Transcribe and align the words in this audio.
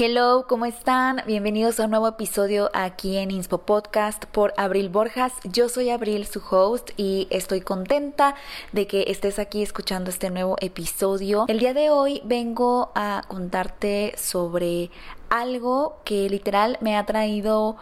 Hello, 0.00 0.46
¿cómo 0.48 0.64
están? 0.64 1.24
Bienvenidos 1.26 1.80
a 1.80 1.86
un 1.86 1.90
nuevo 1.90 2.06
episodio 2.06 2.70
aquí 2.72 3.16
en 3.16 3.32
Inspo 3.32 3.58
Podcast 3.58 4.26
por 4.26 4.54
Abril 4.56 4.90
Borjas. 4.90 5.32
Yo 5.42 5.68
soy 5.68 5.90
Abril, 5.90 6.24
su 6.24 6.40
host, 6.48 6.90
y 6.96 7.26
estoy 7.30 7.62
contenta 7.62 8.36
de 8.70 8.86
que 8.86 9.06
estés 9.08 9.40
aquí 9.40 9.60
escuchando 9.60 10.10
este 10.10 10.30
nuevo 10.30 10.54
episodio. 10.60 11.46
El 11.48 11.58
día 11.58 11.74
de 11.74 11.90
hoy 11.90 12.22
vengo 12.24 12.92
a 12.94 13.24
contarte 13.26 14.14
sobre 14.16 14.92
algo 15.30 16.00
que 16.04 16.30
literal 16.30 16.78
me 16.80 16.96
ha 16.96 17.04
traído 17.04 17.76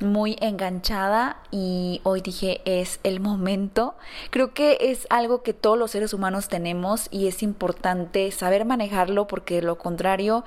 muy 0.00 0.36
enganchada 0.42 1.38
y 1.50 2.02
hoy 2.02 2.20
dije 2.20 2.60
es 2.66 3.00
el 3.04 3.20
momento. 3.20 3.94
Creo 4.28 4.52
que 4.52 4.76
es 4.80 5.06
algo 5.08 5.42
que 5.42 5.54
todos 5.54 5.78
los 5.78 5.92
seres 5.92 6.12
humanos 6.12 6.48
tenemos 6.48 7.08
y 7.10 7.26
es 7.26 7.42
importante 7.42 8.30
saber 8.32 8.66
manejarlo 8.66 9.26
porque 9.26 9.56
de 9.56 9.62
lo 9.62 9.78
contrario 9.78 10.44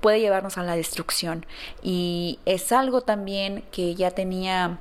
puede 0.00 0.20
llevarnos 0.20 0.58
a 0.58 0.62
la 0.62 0.76
destrucción. 0.76 1.46
Y 1.82 2.38
es 2.44 2.72
algo 2.72 3.02
también 3.02 3.64
que 3.72 3.94
ya 3.94 4.10
tenía 4.10 4.78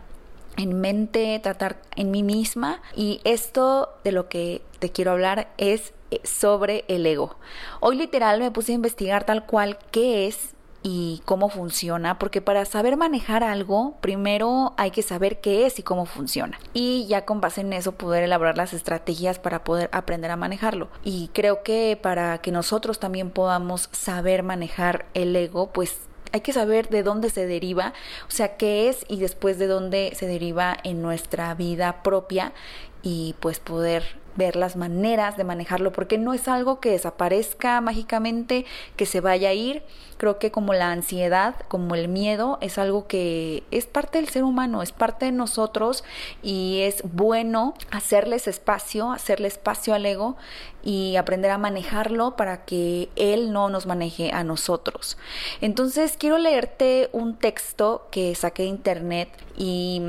en 0.58 0.80
mente 0.82 1.40
tratar 1.42 1.78
en 1.96 2.12
mí 2.12 2.24
misma 2.24 2.82
y 2.96 3.22
esto 3.24 3.90
de 4.04 4.12
lo 4.12 4.28
que 4.28 4.62
te 4.80 4.90
quiero 4.92 5.12
hablar 5.12 5.50
es 5.58 5.94
sobre 6.24 6.84
el 6.88 7.06
ego. 7.06 7.38
Hoy 7.80 7.98
literal 7.98 8.40
me 8.40 8.52
puse 8.52 8.72
a 8.72 8.76
investigar 8.76 9.26
tal 9.26 9.46
cual 9.46 9.78
qué 9.92 10.28
es 10.28 10.56
y 10.84 11.22
cómo 11.26 11.50
funciona, 11.50 12.20
porque 12.20 12.42
para 12.42 12.66
saber 12.66 12.98
manejar 12.98 13.44
algo, 13.44 13.96
primero 14.02 14.74
hay 14.78 14.92
que 14.92 15.02
saber 15.02 15.42
qué 15.42 15.66
es 15.66 15.80
y 15.80 15.84
cómo 15.84 16.06
funciona. 16.06 16.60
Y 16.74 17.06
ya 17.08 17.26
con 17.26 17.42
base 17.42 17.62
en 17.62 17.74
eso 17.74 17.94
poder 17.94 18.24
elaborar 18.24 18.58
las 18.58 18.74
estrategias 18.74 19.40
para 19.40 19.64
poder 19.64 19.90
aprender 19.92 20.32
a 20.32 20.38
manejarlo. 20.38 20.90
Y 21.04 21.30
creo 21.34 21.64
que 21.64 22.00
para 22.02 22.38
que 22.40 22.52
nosotros 22.52 23.00
también 23.00 23.32
podamos 23.32 23.90
saber 23.92 24.44
manejar 24.44 25.06
el 25.14 25.36
ego, 25.36 25.72
pues 25.72 25.98
hay 26.32 26.42
que 26.42 26.54
saber 26.54 26.90
de 26.90 27.04
dónde 27.04 27.30
se 27.30 27.48
deriva, 27.48 27.94
o 28.28 28.32
sea, 28.32 28.58
qué 28.58 28.90
es 28.90 29.06
y 29.08 29.20
después 29.20 29.58
de 29.60 29.68
dónde 29.68 30.14
se 30.16 30.28
deriva 30.28 30.78
en 30.84 31.02
nuestra 31.02 31.54
vida 31.54 32.04
propia 32.04 32.54
y 33.02 33.36
pues 33.40 33.60
poder 33.60 34.04
ver 34.38 34.56
las 34.56 34.76
maneras 34.76 35.36
de 35.36 35.44
manejarlo, 35.44 35.92
porque 35.92 36.18
no 36.18 36.34
es 36.34 36.48
algo 36.48 36.80
que 36.80 36.92
desaparezca 36.92 37.82
mágicamente, 37.82 38.66
que 38.96 39.06
se 39.06 39.20
vaya 39.20 39.50
a 39.50 39.54
ir. 39.54 39.84
Creo 40.18 40.40
que 40.40 40.50
como 40.50 40.74
la 40.74 40.92
ansiedad, 40.92 41.56
como 41.68 41.94
el 41.94 42.08
miedo, 42.08 42.58
es 42.62 42.78
algo 42.78 43.08
que 43.08 43.64
es 43.70 43.86
parte 43.86 44.18
del 44.18 44.30
ser 44.30 44.44
humano, 44.44 44.82
es 44.82 44.92
parte 44.92 45.26
de 45.26 45.32
nosotros 45.32 46.04
y 46.42 46.80
es 46.82 47.04
bueno 47.04 47.76
hacerles 47.92 48.48
espacio, 48.48 49.12
hacerle 49.12 49.48
espacio 49.48 49.94
al 49.94 50.06
ego 50.06 50.36
y 50.84 51.18
aprender 51.18 51.52
a 51.52 51.58
manejarlo 51.58 52.36
para 52.36 52.66
que 52.66 53.10
él 53.16 53.52
no 53.52 53.70
nos 53.70 53.86
maneje 53.86 54.32
a 54.32 54.44
nosotros. 54.44 55.18
Entonces 55.62 56.16
quiero 56.18 56.38
leerte 56.38 57.10
un 57.12 57.36
texto 57.36 58.08
que 58.10 58.34
saqué 58.36 58.64
de 58.64 58.70
internet 58.70 59.30
y 59.58 60.02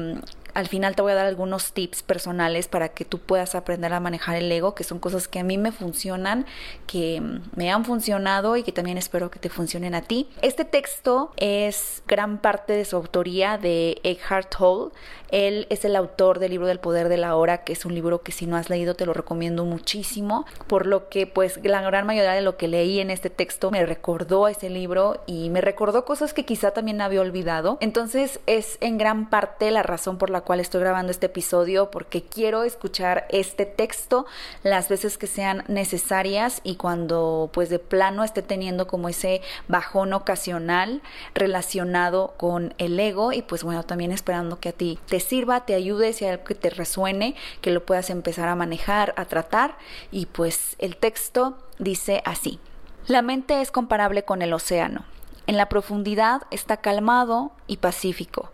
al 0.59 0.67
final 0.67 0.97
te 0.97 1.03
voy 1.03 1.13
a 1.13 1.15
dar 1.15 1.27
algunos 1.27 1.73
tips 1.73 2.03
personales 2.03 2.67
para 2.67 2.89
que 2.89 3.05
tú 3.05 3.21
puedas 3.21 3.55
aprender 3.55 3.93
a 3.93 4.01
manejar 4.01 4.35
el 4.35 4.51
ego, 4.51 4.75
que 4.75 4.83
son 4.83 4.99
cosas 4.99 5.29
que 5.29 5.39
a 5.39 5.45
mí 5.45 5.57
me 5.57 5.71
funcionan, 5.71 6.47
que 6.89 7.23
me 7.55 7.71
han 7.71 7.85
funcionado 7.85 8.57
y 8.57 8.65
que 8.65 8.73
también 8.73 8.99
espero 8.99 9.31
que 9.31 9.39
te 9.39 9.51
funcionen 9.51 9.95
a 9.95 10.03
ti. 10.03 10.29
Este 10.43 10.65
texto 10.65 11.31
es 11.37 12.03
gran 12.09 12.39
parte 12.39 12.73
de 12.73 12.85
su 12.85 12.97
autoría 12.97 13.57
de 13.57 14.01
Eckhart 14.03 14.53
Tolle. 14.57 14.93
Él 15.31 15.69
es 15.71 15.85
el 15.85 15.95
autor 15.95 16.41
del 16.41 16.51
libro 16.51 16.67
del 16.67 16.81
poder 16.81 17.09
de 17.09 17.19
la 17.19 17.37
hora, 17.37 17.63
que 17.63 17.75
es 17.75 17.85
un 17.85 17.95
libro 17.95 18.23
que 18.23 18.33
si 18.33 18.47
no 18.47 18.57
has 18.57 18.69
leído 18.69 18.95
te 18.95 19.07
lo 19.07 19.13
recomiendo 19.13 19.65
muchísimo, 19.65 20.45
por 20.67 20.87
lo 20.87 21.09
que 21.09 21.29
pues 21.29 21.61
la 21.63 21.83
gran 21.83 22.05
mayoría 22.07 22.33
de 22.33 22.41
lo 22.41 22.57
que 22.57 22.67
leí 22.67 22.99
en 22.99 23.11
este 23.11 23.31
texto 23.31 23.71
me 23.71 23.87
recordó 23.87 24.47
a 24.47 24.51
ese 24.51 24.71
libro 24.71 25.23
y 25.27 25.51
me 25.51 25.61
recordó 25.61 26.05
cosas 26.05 26.35
que 26.35 26.45
quizá 26.45 26.73
también 26.73 27.01
había 27.01 27.21
olvidado. 27.21 27.79
Entonces 27.81 28.41
es 28.47 28.79
en 28.81 28.99
gran 28.99 29.31
parte 29.31 29.71
la 29.71 29.85
razón 29.85 30.19
por 30.19 30.31
la 30.31 30.48
cual 30.49 30.61
estoy 30.61 30.81
grabando 30.81 31.11
este 31.11 31.27
episodio 31.27 31.91
porque 31.91 32.23
quiero 32.23 32.63
escuchar 32.63 33.27
este 33.29 33.67
texto 33.67 34.25
las 34.63 34.89
veces 34.89 35.19
que 35.19 35.27
sean 35.27 35.63
necesarias 35.69 36.63
y 36.65 36.77
cuando 36.77 37.51
pues 37.53 37.69
de 37.69 37.79
plano 37.79 38.25
esté 38.25 38.41
teniendo 38.41 38.87
como 38.87 39.11
ese 39.11 39.43
bajón 39.69 40.15
ocasional 40.15 41.03
relacionado 41.35 42.33
con 42.39 42.73
el 42.79 42.99
ego 42.99 43.33
y 43.33 43.43
pues 43.43 43.63
bueno 43.63 43.83
también 43.83 44.11
esperando 44.11 44.59
que 44.59 44.71
a 44.71 44.73
ti 44.73 44.99
te 45.07 45.21
sirva, 45.21 45.67
te 45.67 45.75
ayude, 45.75 46.15
si 46.15 46.25
algo 46.25 46.45
que 46.45 46.55
te 46.55 46.71
resuene, 46.71 47.35
que 47.61 47.71
lo 47.71 47.85
puedas 47.85 48.09
empezar 48.09 48.49
a 48.49 48.57
manejar, 48.57 49.13
a 49.19 49.27
tratar 49.27 49.77
y 50.11 50.25
pues 50.25 50.77
el 50.79 50.97
texto 50.97 51.59
dice 51.79 52.23
así. 52.25 52.59
La 53.07 53.21
mente 53.21 53.61
es 53.61 53.71
comparable 53.71 54.23
con 54.23 54.41
el 54.41 54.55
océano. 54.55 55.05
En 55.47 55.59
la 55.59 55.69
profundidad 55.69 56.45
está 56.51 56.79
calmado 56.79 57.53
y 57.67 57.77
pacífico 57.77 58.51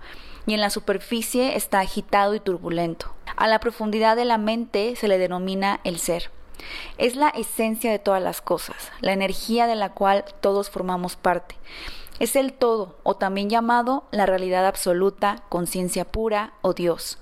y 0.47 0.55
en 0.55 0.61
la 0.61 0.71
superficie 0.71 1.57
está 1.57 1.81
agitado 1.81 2.35
y 2.35 2.41
turbulento. 2.41 3.13
A 3.37 3.49
la 3.49 3.61
profundidad 3.61 4.17
de 4.17 4.25
la 4.25 4.39
mente 4.39 4.97
se 4.97 5.09
le 5.09 5.19
denomina 5.19 5.81
el 5.85 5.99
ser. 5.99 6.31
Es 6.99 7.17
la 7.17 7.29
esencia 7.31 7.91
de 7.91 7.99
todas 7.99 8.23
las 8.23 8.41
cosas, 8.41 8.91
la 9.01 9.13
energía 9.13 9.67
de 9.67 9.75
la 9.75 9.91
cual 9.91 10.25
todos 10.41 10.71
formamos 10.71 11.17
parte. 11.17 11.57
Es 12.21 12.37
el 12.37 12.53
todo, 12.53 12.97
o 13.03 13.17
también 13.17 13.51
llamado 13.51 14.05
la 14.13 14.25
realidad 14.25 14.67
absoluta, 14.67 15.43
conciencia 15.49 16.05
pura 16.05 16.53
o 16.63 16.73
Dios. 16.73 17.19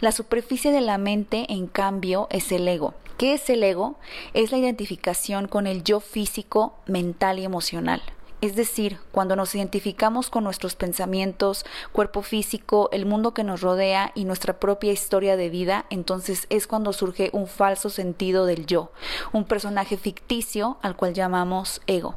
La 0.00 0.12
superficie 0.12 0.70
de 0.70 0.80
la 0.80 0.96
mente, 0.96 1.46
en 1.48 1.66
cambio, 1.66 2.28
es 2.30 2.52
el 2.52 2.68
ego. 2.68 2.94
¿Qué 3.16 3.34
es 3.34 3.50
el 3.50 3.64
ego? 3.64 3.96
Es 4.32 4.52
la 4.52 4.58
identificación 4.58 5.48
con 5.48 5.66
el 5.66 5.82
yo 5.82 5.98
físico, 5.98 6.76
mental 6.86 7.40
y 7.40 7.44
emocional. 7.44 8.00
Es 8.40 8.54
decir, 8.54 8.98
cuando 9.10 9.34
nos 9.34 9.54
identificamos 9.56 10.30
con 10.30 10.44
nuestros 10.44 10.76
pensamientos, 10.76 11.66
cuerpo 11.90 12.22
físico, 12.22 12.88
el 12.92 13.04
mundo 13.04 13.34
que 13.34 13.42
nos 13.42 13.62
rodea 13.62 14.12
y 14.14 14.24
nuestra 14.24 14.60
propia 14.60 14.92
historia 14.92 15.36
de 15.36 15.50
vida, 15.50 15.86
entonces 15.90 16.46
es 16.48 16.68
cuando 16.68 16.92
surge 16.92 17.30
un 17.32 17.48
falso 17.48 17.90
sentido 17.90 18.46
del 18.46 18.66
yo, 18.66 18.92
un 19.32 19.44
personaje 19.44 19.96
ficticio 19.96 20.78
al 20.82 20.94
cual 20.94 21.14
llamamos 21.14 21.80
ego. 21.88 22.16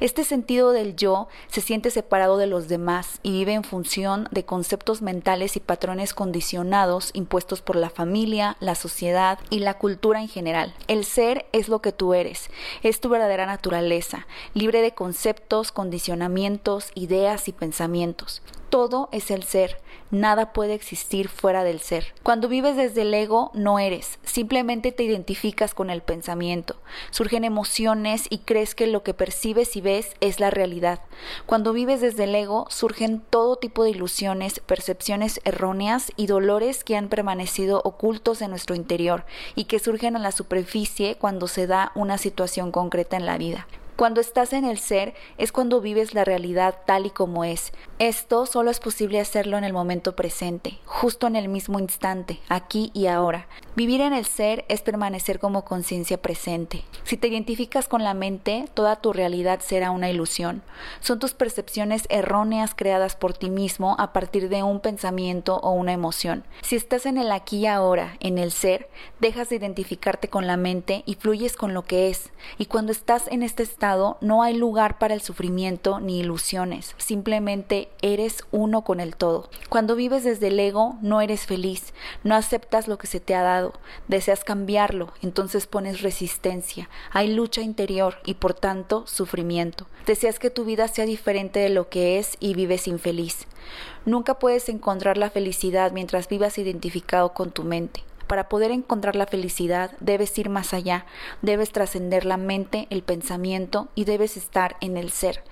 Este 0.00 0.24
sentido 0.24 0.72
del 0.72 0.96
yo 0.96 1.28
se 1.48 1.60
siente 1.60 1.90
separado 1.90 2.36
de 2.36 2.46
los 2.46 2.68
demás 2.68 3.20
y 3.22 3.32
vive 3.32 3.52
en 3.54 3.64
función 3.64 4.28
de 4.30 4.44
conceptos 4.44 5.02
mentales 5.02 5.56
y 5.56 5.60
patrones 5.60 6.14
condicionados 6.14 7.10
impuestos 7.14 7.62
por 7.62 7.76
la 7.76 7.90
familia, 7.90 8.56
la 8.60 8.74
sociedad 8.74 9.38
y 9.50 9.60
la 9.60 9.78
cultura 9.78 10.20
en 10.20 10.28
general. 10.28 10.74
El 10.88 11.04
ser 11.04 11.46
es 11.52 11.68
lo 11.68 11.80
que 11.80 11.92
tú 11.92 12.14
eres, 12.14 12.50
es 12.82 13.00
tu 13.00 13.08
verdadera 13.08 13.46
naturaleza, 13.46 14.26
libre 14.54 14.82
de 14.82 14.92
conceptos, 14.92 15.72
condicionamientos, 15.72 16.90
ideas 16.94 17.48
y 17.48 17.52
pensamientos 17.52 18.42
todo 18.68 19.08
es 19.12 19.30
el 19.30 19.44
ser, 19.44 19.78
nada 20.10 20.52
puede 20.52 20.74
existir 20.74 21.28
fuera 21.28 21.64
del 21.64 21.80
ser. 21.80 22.14
Cuando 22.22 22.48
vives 22.48 22.76
desde 22.76 23.02
el 23.02 23.14
ego, 23.14 23.50
no 23.54 23.78
eres, 23.78 24.18
simplemente 24.24 24.92
te 24.92 25.02
identificas 25.02 25.74
con 25.74 25.90
el 25.90 26.02
pensamiento. 26.02 26.76
Surgen 27.10 27.44
emociones 27.44 28.26
y 28.30 28.38
crees 28.38 28.74
que 28.74 28.86
lo 28.86 29.02
que 29.02 29.14
percibes 29.14 29.76
y 29.76 29.80
ves 29.80 30.14
es 30.20 30.40
la 30.40 30.50
realidad. 30.50 31.00
Cuando 31.46 31.72
vives 31.72 32.00
desde 32.00 32.24
el 32.24 32.34
ego, 32.34 32.66
surgen 32.70 33.20
todo 33.30 33.56
tipo 33.56 33.84
de 33.84 33.90
ilusiones, 33.90 34.60
percepciones 34.60 35.40
erróneas 35.44 36.12
y 36.16 36.26
dolores 36.26 36.84
que 36.84 36.96
han 36.96 37.08
permanecido 37.08 37.80
ocultos 37.84 38.42
en 38.42 38.50
nuestro 38.50 38.74
interior 38.74 39.24
y 39.54 39.64
que 39.64 39.78
surgen 39.78 40.16
a 40.16 40.20
la 40.20 40.32
superficie 40.32 41.16
cuando 41.16 41.48
se 41.48 41.66
da 41.66 41.92
una 41.94 42.18
situación 42.18 42.72
concreta 42.72 43.16
en 43.16 43.26
la 43.26 43.38
vida. 43.38 43.66
Cuando 43.96 44.20
estás 44.20 44.52
en 44.52 44.64
el 44.64 44.78
ser 44.78 45.14
es 45.38 45.52
cuando 45.52 45.80
vives 45.80 46.14
la 46.14 46.24
realidad 46.24 46.74
tal 46.84 47.06
y 47.06 47.10
como 47.10 47.44
es. 47.44 47.72
Esto 48.00 48.44
solo 48.44 48.72
es 48.72 48.80
posible 48.80 49.20
hacerlo 49.20 49.56
en 49.56 49.62
el 49.62 49.72
momento 49.72 50.16
presente, 50.16 50.80
justo 50.84 51.28
en 51.28 51.36
el 51.36 51.48
mismo 51.48 51.78
instante, 51.78 52.40
aquí 52.48 52.90
y 52.92 53.06
ahora. 53.06 53.46
Vivir 53.76 54.00
en 54.00 54.12
el 54.12 54.24
ser 54.24 54.64
es 54.68 54.82
permanecer 54.82 55.38
como 55.38 55.64
conciencia 55.64 56.20
presente. 56.20 56.82
Si 57.04 57.16
te 57.16 57.28
identificas 57.28 57.86
con 57.86 58.02
la 58.02 58.14
mente, 58.14 58.64
toda 58.74 58.96
tu 58.96 59.12
realidad 59.12 59.60
será 59.60 59.92
una 59.92 60.10
ilusión. 60.10 60.62
Son 60.98 61.20
tus 61.20 61.34
percepciones 61.34 62.06
erróneas 62.08 62.74
creadas 62.74 63.14
por 63.14 63.34
ti 63.34 63.48
mismo 63.48 63.94
a 64.00 64.12
partir 64.12 64.48
de 64.48 64.64
un 64.64 64.80
pensamiento 64.80 65.58
o 65.58 65.70
una 65.70 65.92
emoción. 65.92 66.42
Si 66.62 66.74
estás 66.74 67.06
en 67.06 67.16
el 67.16 67.30
aquí 67.30 67.58
y 67.58 67.66
ahora, 67.66 68.16
en 68.18 68.38
el 68.38 68.50
ser, 68.50 68.88
dejas 69.20 69.50
de 69.50 69.56
identificarte 69.56 70.28
con 70.28 70.48
la 70.48 70.56
mente 70.56 71.04
y 71.06 71.14
fluyes 71.14 71.56
con 71.56 71.74
lo 71.74 71.84
que 71.84 72.10
es. 72.10 72.32
Y 72.58 72.66
cuando 72.66 72.90
estás 72.90 73.28
en 73.28 73.44
este 73.44 73.62
estado, 73.62 73.83
no 74.20 74.42
hay 74.42 74.54
lugar 74.54 74.98
para 74.98 75.14
el 75.14 75.20
sufrimiento 75.20 76.00
ni 76.00 76.20
ilusiones. 76.20 76.94
Simplemente 76.98 77.88
eres 78.02 78.44
uno 78.50 78.82
con 78.82 79.00
el 79.00 79.16
todo. 79.16 79.50
Cuando 79.68 79.94
vives 79.94 80.24
desde 80.24 80.48
el 80.48 80.58
ego, 80.58 80.96
no 81.02 81.20
eres 81.20 81.46
feliz, 81.46 81.92
no 82.22 82.34
aceptas 82.34 82.88
lo 82.88 82.98
que 82.98 83.06
se 83.06 83.20
te 83.20 83.34
ha 83.34 83.42
dado 83.42 83.74
deseas 84.08 84.44
cambiarlo, 84.44 85.12
entonces 85.22 85.66
pones 85.66 86.02
resistencia, 86.02 86.88
hay 87.10 87.32
lucha 87.32 87.60
interior 87.62 88.16
y 88.24 88.34
por 88.34 88.54
tanto 88.54 89.06
sufrimiento. 89.06 89.86
Deseas 90.06 90.38
que 90.38 90.50
tu 90.50 90.64
vida 90.64 90.88
sea 90.88 91.06
diferente 91.06 91.60
de 91.60 91.70
lo 91.70 91.88
que 91.88 92.18
es 92.18 92.36
y 92.40 92.54
vives 92.54 92.88
infeliz. 92.88 93.46
Nunca 94.04 94.38
puedes 94.38 94.68
encontrar 94.68 95.16
la 95.16 95.30
felicidad 95.30 95.92
mientras 95.92 96.28
vivas 96.28 96.58
identificado 96.58 97.32
con 97.32 97.50
tu 97.50 97.64
mente. 97.64 98.02
Para 98.26 98.48
poder 98.48 98.70
encontrar 98.70 99.16
la 99.16 99.26
felicidad 99.26 99.92
debes 100.00 100.36
ir 100.38 100.48
más 100.48 100.72
allá, 100.72 101.06
debes 101.42 101.72
trascender 101.72 102.24
la 102.24 102.36
mente, 102.36 102.86
el 102.90 103.02
pensamiento 103.02 103.88
y 103.94 104.04
debes 104.04 104.36
estar 104.36 104.76
en 104.80 104.96
el 104.96 105.10
ser. 105.10 105.42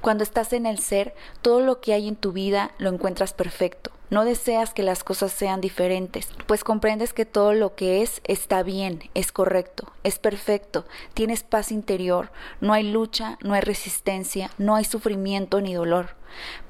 Cuando 0.00 0.22
estás 0.22 0.52
en 0.52 0.66
el 0.66 0.78
ser, 0.78 1.14
todo 1.42 1.60
lo 1.60 1.80
que 1.80 1.94
hay 1.94 2.06
en 2.08 2.16
tu 2.16 2.32
vida 2.32 2.72
lo 2.78 2.90
encuentras 2.90 3.32
perfecto. 3.32 3.90
No 4.10 4.24
deseas 4.24 4.72
que 4.72 4.82
las 4.82 5.04
cosas 5.04 5.32
sean 5.32 5.60
diferentes, 5.60 6.30
pues 6.46 6.64
comprendes 6.64 7.12
que 7.12 7.26
todo 7.26 7.52
lo 7.52 7.74
que 7.74 8.02
es 8.02 8.22
está 8.24 8.62
bien, 8.62 9.10
es 9.12 9.32
correcto, 9.32 9.92
es 10.02 10.18
perfecto, 10.18 10.86
tienes 11.12 11.42
paz 11.42 11.70
interior, 11.70 12.30
no 12.62 12.72
hay 12.72 12.90
lucha, 12.90 13.36
no 13.42 13.52
hay 13.52 13.60
resistencia, 13.60 14.50
no 14.56 14.76
hay 14.76 14.84
sufrimiento 14.84 15.60
ni 15.60 15.74
dolor. 15.74 16.16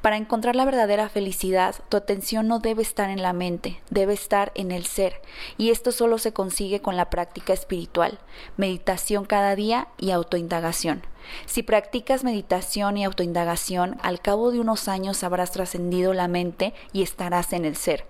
Para 0.02 0.16
encontrar 0.16 0.56
la 0.56 0.64
verdadera 0.64 1.08
felicidad, 1.08 1.76
tu 1.88 1.96
atención 1.96 2.48
no 2.48 2.58
debe 2.58 2.82
estar 2.82 3.08
en 3.08 3.22
la 3.22 3.32
mente, 3.32 3.80
debe 3.88 4.14
estar 4.14 4.50
en 4.56 4.72
el 4.72 4.84
ser, 4.84 5.20
y 5.56 5.70
esto 5.70 5.92
solo 5.92 6.18
se 6.18 6.32
consigue 6.32 6.80
con 6.80 6.96
la 6.96 7.08
práctica 7.08 7.52
espiritual, 7.52 8.18
meditación 8.56 9.24
cada 9.24 9.54
día 9.54 9.86
y 9.96 10.10
autoindagación. 10.10 11.02
Si 11.46 11.62
practicas 11.62 12.24
meditación 12.24 12.96
y 12.96 13.04
autoindagación, 13.04 13.96
al 14.02 14.20
cabo 14.20 14.50
de 14.50 14.60
unos 14.60 14.88
años 14.88 15.24
habrás 15.24 15.52
trascendido 15.52 16.14
la 16.14 16.28
mente 16.28 16.74
y 16.92 17.02
estarás 17.02 17.52
en 17.52 17.64
el 17.64 17.76
ser. 17.76 18.04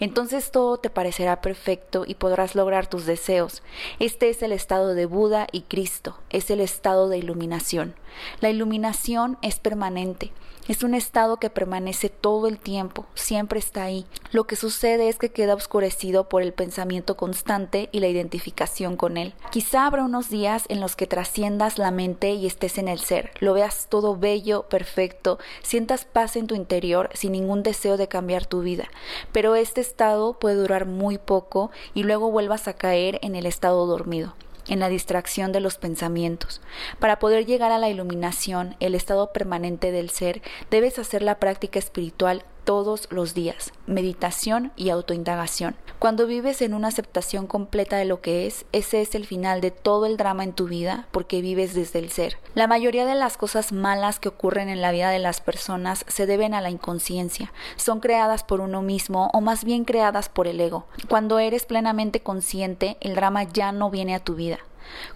Entonces 0.00 0.50
todo 0.50 0.78
te 0.78 0.90
parecerá 0.90 1.40
perfecto 1.40 2.04
y 2.06 2.14
podrás 2.14 2.54
lograr 2.54 2.88
tus 2.88 3.06
deseos. 3.06 3.62
Este 4.00 4.30
es 4.30 4.42
el 4.42 4.52
estado 4.52 4.94
de 4.94 5.06
Buda 5.06 5.46
y 5.52 5.62
Cristo, 5.62 6.18
es 6.30 6.50
el 6.50 6.60
estado 6.60 7.08
de 7.08 7.18
iluminación. 7.18 7.94
La 8.40 8.50
iluminación 8.50 9.38
es 9.42 9.58
permanente. 9.58 10.32
Es 10.68 10.84
un 10.84 10.94
estado 10.94 11.38
que 11.38 11.50
permanece 11.50 12.08
todo 12.08 12.46
el 12.46 12.56
tiempo, 12.56 13.06
siempre 13.14 13.58
está 13.58 13.82
ahí. 13.82 14.06
Lo 14.30 14.44
que 14.44 14.54
sucede 14.54 15.08
es 15.08 15.18
que 15.18 15.32
queda 15.32 15.56
oscurecido 15.56 16.28
por 16.28 16.40
el 16.42 16.52
pensamiento 16.52 17.16
constante 17.16 17.88
y 17.90 17.98
la 17.98 18.06
identificación 18.06 18.96
con 18.96 19.16
él. 19.16 19.34
Quizá 19.50 19.86
habrá 19.86 20.04
unos 20.04 20.30
días 20.30 20.66
en 20.68 20.80
los 20.80 20.94
que 20.94 21.08
trasciendas 21.08 21.78
la 21.78 21.90
mente 21.90 22.30
y 22.34 22.46
estés 22.46 22.78
en 22.78 22.86
el 22.86 23.00
ser, 23.00 23.32
lo 23.40 23.54
veas 23.54 23.88
todo 23.88 24.16
bello, 24.16 24.62
perfecto, 24.68 25.40
sientas 25.62 26.04
paz 26.04 26.36
en 26.36 26.46
tu 26.46 26.54
interior 26.54 27.10
sin 27.12 27.32
ningún 27.32 27.64
deseo 27.64 27.96
de 27.96 28.06
cambiar 28.06 28.46
tu 28.46 28.60
vida. 28.60 28.88
Pero 29.32 29.56
este 29.56 29.80
estado 29.80 30.34
puede 30.34 30.54
durar 30.54 30.86
muy 30.86 31.18
poco 31.18 31.72
y 31.92 32.04
luego 32.04 32.30
vuelvas 32.30 32.68
a 32.68 32.74
caer 32.74 33.18
en 33.22 33.34
el 33.34 33.46
estado 33.46 33.84
dormido 33.86 34.36
en 34.68 34.80
la 34.80 34.88
distracción 34.88 35.52
de 35.52 35.60
los 35.60 35.76
pensamientos. 35.76 36.60
Para 36.98 37.18
poder 37.18 37.46
llegar 37.46 37.72
a 37.72 37.78
la 37.78 37.88
iluminación, 37.88 38.76
el 38.80 38.94
estado 38.94 39.32
permanente 39.32 39.92
del 39.92 40.10
ser, 40.10 40.42
debes 40.70 40.98
hacer 40.98 41.22
la 41.22 41.38
práctica 41.38 41.78
espiritual 41.78 42.44
todos 42.64 43.08
los 43.10 43.34
días, 43.34 43.72
meditación 43.86 44.72
y 44.76 44.90
autoindagación. 44.90 45.74
Cuando 45.98 46.26
vives 46.26 46.62
en 46.62 46.74
una 46.74 46.88
aceptación 46.88 47.46
completa 47.46 47.96
de 47.96 48.04
lo 48.04 48.20
que 48.20 48.46
es, 48.46 48.64
ese 48.72 49.02
es 49.02 49.14
el 49.14 49.26
final 49.26 49.60
de 49.60 49.70
todo 49.70 50.06
el 50.06 50.16
drama 50.16 50.44
en 50.44 50.52
tu 50.52 50.66
vida 50.66 51.06
porque 51.12 51.40
vives 51.40 51.74
desde 51.74 51.98
el 51.98 52.10
ser. 52.10 52.38
La 52.54 52.66
mayoría 52.66 53.06
de 53.06 53.14
las 53.14 53.36
cosas 53.36 53.72
malas 53.72 54.18
que 54.18 54.28
ocurren 54.28 54.68
en 54.68 54.80
la 54.80 54.90
vida 54.90 55.10
de 55.10 55.18
las 55.18 55.40
personas 55.40 56.04
se 56.08 56.26
deben 56.26 56.54
a 56.54 56.60
la 56.60 56.70
inconsciencia, 56.70 57.52
son 57.76 58.00
creadas 58.00 58.42
por 58.42 58.60
uno 58.60 58.82
mismo 58.82 59.30
o 59.32 59.40
más 59.40 59.64
bien 59.64 59.84
creadas 59.84 60.28
por 60.28 60.46
el 60.48 60.60
ego. 60.60 60.86
Cuando 61.08 61.38
eres 61.38 61.66
plenamente 61.66 62.20
consciente, 62.20 62.96
el 63.00 63.14
drama 63.14 63.44
ya 63.44 63.72
no 63.72 63.90
viene 63.90 64.14
a 64.14 64.20
tu 64.20 64.34
vida. 64.34 64.58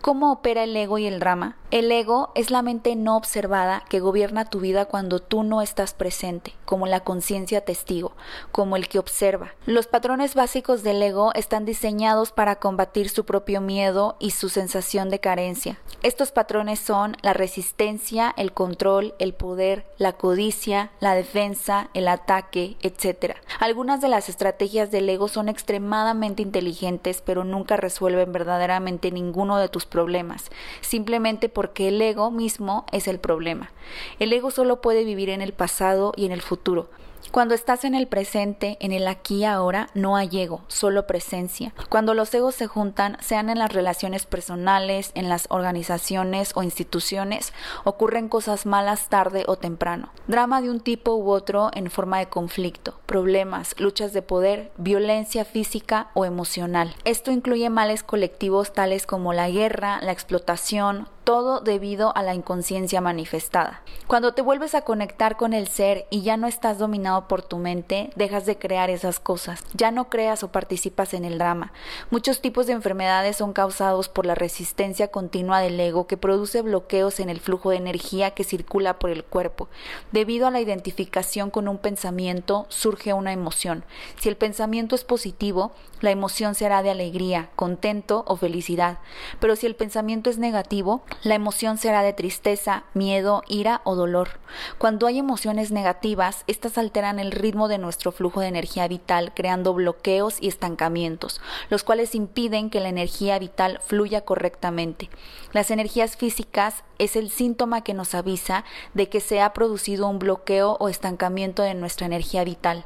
¿Cómo 0.01 0.33
opera 0.33 0.65
el 0.65 0.77
ego 0.77 0.99
y 0.99 1.07
el 1.07 1.19
drama? 1.19 1.57
El 1.73 1.91
ego 1.91 2.31
es 2.37 2.53
la 2.53 2.63
mente 2.63 2.95
no 2.95 3.17
observada 3.17 3.83
que 3.89 3.99
gobierna 3.99 4.45
tu 4.45 4.61
vida 4.61 4.85
cuando 4.85 5.19
tú 5.19 5.43
no 5.43 5.63
estás 5.63 5.95
presente, 5.95 6.55
como 6.65 6.87
la 6.87 7.01
conciencia 7.01 7.65
testigo, 7.65 8.13
como 8.53 8.77
el 8.77 8.87
que 8.87 9.01
observa. 9.01 9.53
Los 9.67 9.89
patrones 9.89 10.37
básicos 10.37 10.85
del 10.85 11.03
ego 11.03 11.35
están 11.35 11.65
diseñados 11.65 12.31
para 12.31 12.61
combatir 12.61 13.09
su 13.09 13.25
propio 13.25 13.61
miedo 13.61 14.15
y 14.21 14.31
su 14.31 14.49
sensación 14.49 15.11
de 15.11 15.19
carencia. 15.19 15.81
Estos 16.05 16.31
patrones 16.31 16.79
son 16.79 17.17
la 17.23 17.33
resistencia, 17.33 18.33
el 18.37 18.53
control, 18.53 19.17
el 19.19 19.35
poder, 19.35 19.87
la 19.99 20.13
codicia, 20.13 20.93
la 21.01 21.17
defensa, 21.17 21.91
el 21.95 22.07
ataque, 22.07 22.77
etc. 22.81 23.35
Algunas 23.59 24.01
de 24.01 24.09
las 24.09 24.29
estrategias 24.29 24.93
del 24.93 25.09
ego 25.09 25.27
son 25.27 25.49
extremadamente 25.49 26.43
inteligentes, 26.43 27.23
pero 27.27 27.43
nunca 27.43 27.77
resuelven 27.77 28.31
verdaderamente 28.31 29.11
ninguno 29.11 29.59
de 29.59 29.69
tus 29.69 29.85
problemas, 29.85 30.53
simplemente 30.81 31.49
porque 31.57 31.89
el 31.89 32.03
ego 32.03 32.31
mismo 32.31 32.85
es 32.93 33.09
el 33.09 33.19
problema. 33.19 33.71
El 34.19 34.31
ego 34.35 34.51
solo 34.51 34.83
puede 34.83 35.05
vivir 35.05 35.31
en 35.31 35.41
el 35.41 35.55
pasado 35.55 36.13
y 36.15 36.27
en 36.27 36.33
el 36.33 36.43
futuro. 36.43 36.91
Cuando 37.31 37.55
estás 37.55 37.85
en 37.85 37.95
el 37.95 38.09
presente, 38.09 38.77
en 38.79 38.93
el 38.93 39.09
aquí 39.09 39.37
y 39.37 39.45
ahora, 39.45 39.89
no 39.95 40.17
hay 40.17 40.29
ego, 40.39 40.61
solo 40.69 41.07
presencia. 41.07 41.73
Cuando 41.89 42.13
los 42.13 42.33
egos 42.35 42.55
se 42.55 42.67
juntan, 42.67 43.17
sean 43.21 43.49
en 43.49 43.59
las 43.59 43.73
relaciones 43.73 44.27
personales, 44.27 45.13
en 45.15 45.31
las 45.31 45.47
organizaciones 45.49 46.53
o 46.55 46.63
instituciones, 46.63 47.55
ocurren 47.85 48.29
cosas 48.29 48.67
malas 48.67 49.09
tarde 49.09 49.45
o 49.49 49.57
temprano. 49.57 50.11
Drama 50.27 50.61
de 50.61 50.69
un 50.69 50.81
tipo 50.81 51.15
u 51.15 51.31
otro 51.31 51.71
en 51.73 51.91
forma 51.91 52.19
de 52.19 52.29
conflicto, 52.29 53.01
problemas, 53.07 53.75
luchas 53.79 54.13
de 54.13 54.21
poder, 54.21 54.73
violencia 54.77 55.47
física 55.47 56.11
o 56.13 56.27
emocional. 56.27 56.95
Esto 57.05 57.33
incluye 57.33 57.71
males 57.71 58.03
colectivos 58.03 58.75
tales 58.75 59.07
como 59.07 59.33
la 59.33 59.49
guerra, 59.49 60.01
la 60.03 60.13
explotación, 60.13 61.09
todo 61.27 61.59
debido 61.61 62.17
a 62.17 62.23
la 62.23 62.35
inconsciencia 62.37 63.01
manifestada. 63.01 63.83
Cuando 64.07 64.33
te 64.33 64.43
vuelves 64.43 64.77
a 64.77 64.83
conectar 64.83 65.37
con 65.37 65.55
el 65.55 65.67
ser 65.67 66.07
y 66.09 66.23
ya 66.23 66.37
no 66.37 66.47
estás 66.47 66.79
dominado 66.79 67.27
por 67.27 67.43
tu 67.43 67.59
mente, 67.59 68.11
dejas 68.15 68.47
de 68.47 68.57
crear 68.57 68.91
esas 68.91 69.19
cosas, 69.19 69.65
ya 69.75 69.91
no 69.91 70.09
creas 70.09 70.45
o 70.45 70.53
participas 70.53 71.15
en 71.15 71.25
el 71.25 71.39
drama. 71.39 71.73
Muchos 72.11 72.41
tipos 72.41 72.69
de 72.69 72.75
enfermedades 72.75 73.39
son 73.39 73.53
causados 73.53 74.09
por 74.09 74.25
la 74.25 74.37
resistencia 74.37 75.09
continua 75.09 75.59
del 75.59 75.81
ego 75.81 76.07
que 76.07 76.17
produce 76.17 76.63
bloqueos 76.63 77.19
en 77.19 77.29
el 77.29 77.41
flujo 77.41 77.71
de 77.71 77.79
energía 77.79 78.31
que 78.31 78.45
circula 78.45 79.01
por 79.01 79.11
el 79.11 79.25
cuerpo. 79.25 79.69
Debido 80.13 80.47
a 80.47 80.53
la 80.53 80.61
identificación 80.61 81.51
con 81.51 81.67
un 81.67 81.79
pensamiento, 81.79 82.67
surge 82.69 83.15
una 83.15 83.33
emoción. 83.33 83.85
Si 84.21 84.29
el 84.29 84.37
pensamiento 84.37 84.95
es 84.95 85.03
positivo, 85.03 85.73
la 86.01 86.13
emoción 86.13 86.55
será 86.55 86.85
de 86.85 86.91
alegría, 86.91 87.51
contento 87.57 88.23
o 88.29 88.37
felicidad. 88.37 88.99
Pero 89.41 89.57
si 89.57 89.67
el 89.67 89.75
pensamiento 89.75 90.31
es 90.31 90.39
negativo, 90.39 91.03
la 91.23 91.35
emoción 91.35 91.79
será 91.79 92.03
de 92.03 92.13
tristeza, 92.13 92.85
miedo, 92.95 93.43
ira 93.49 93.81
o 93.85 93.95
dolor. 93.95 94.41
Cuando 94.79 95.07
hay 95.07 95.19
emociones 95.19 95.73
negativas, 95.73 96.45
estas 96.47 96.79
alteran 96.79 97.19
el 97.19 97.33
ritmo 97.33 97.69
de 97.69 97.79
nuestro 97.79 98.13
flujo 98.13 98.41
de 98.41 98.49
energía 98.49 98.89
vital, 98.89 99.33
creando 99.35 99.75
bloqueos 99.75 100.37
y 100.41 100.49
estancamientos, 100.49 101.41
los 101.71 101.85
cuales 101.85 102.15
impiden 102.15 102.71
que 102.71 102.81
la 102.81 102.89
energía 102.89 103.39
vital 103.39 103.81
fluya 103.85 104.23
correctamente. 104.23 105.11
Las 105.53 105.71
energías 105.71 106.17
físicas 106.17 106.85
es 106.99 107.17
el 107.17 107.31
síntoma 107.31 107.83
que 107.83 107.95
nos 107.95 108.15
avisa 108.15 108.65
de 108.95 109.09
que 109.09 109.21
se 109.21 109.41
ha 109.41 109.53
producido 109.53 110.09
un 110.09 110.19
bloqueo 110.19 110.77
o 110.81 110.89
estancamiento 110.89 111.63
de 111.63 111.75
nuestra 111.75 112.07
energía 112.07 112.45
vital. 112.45 112.85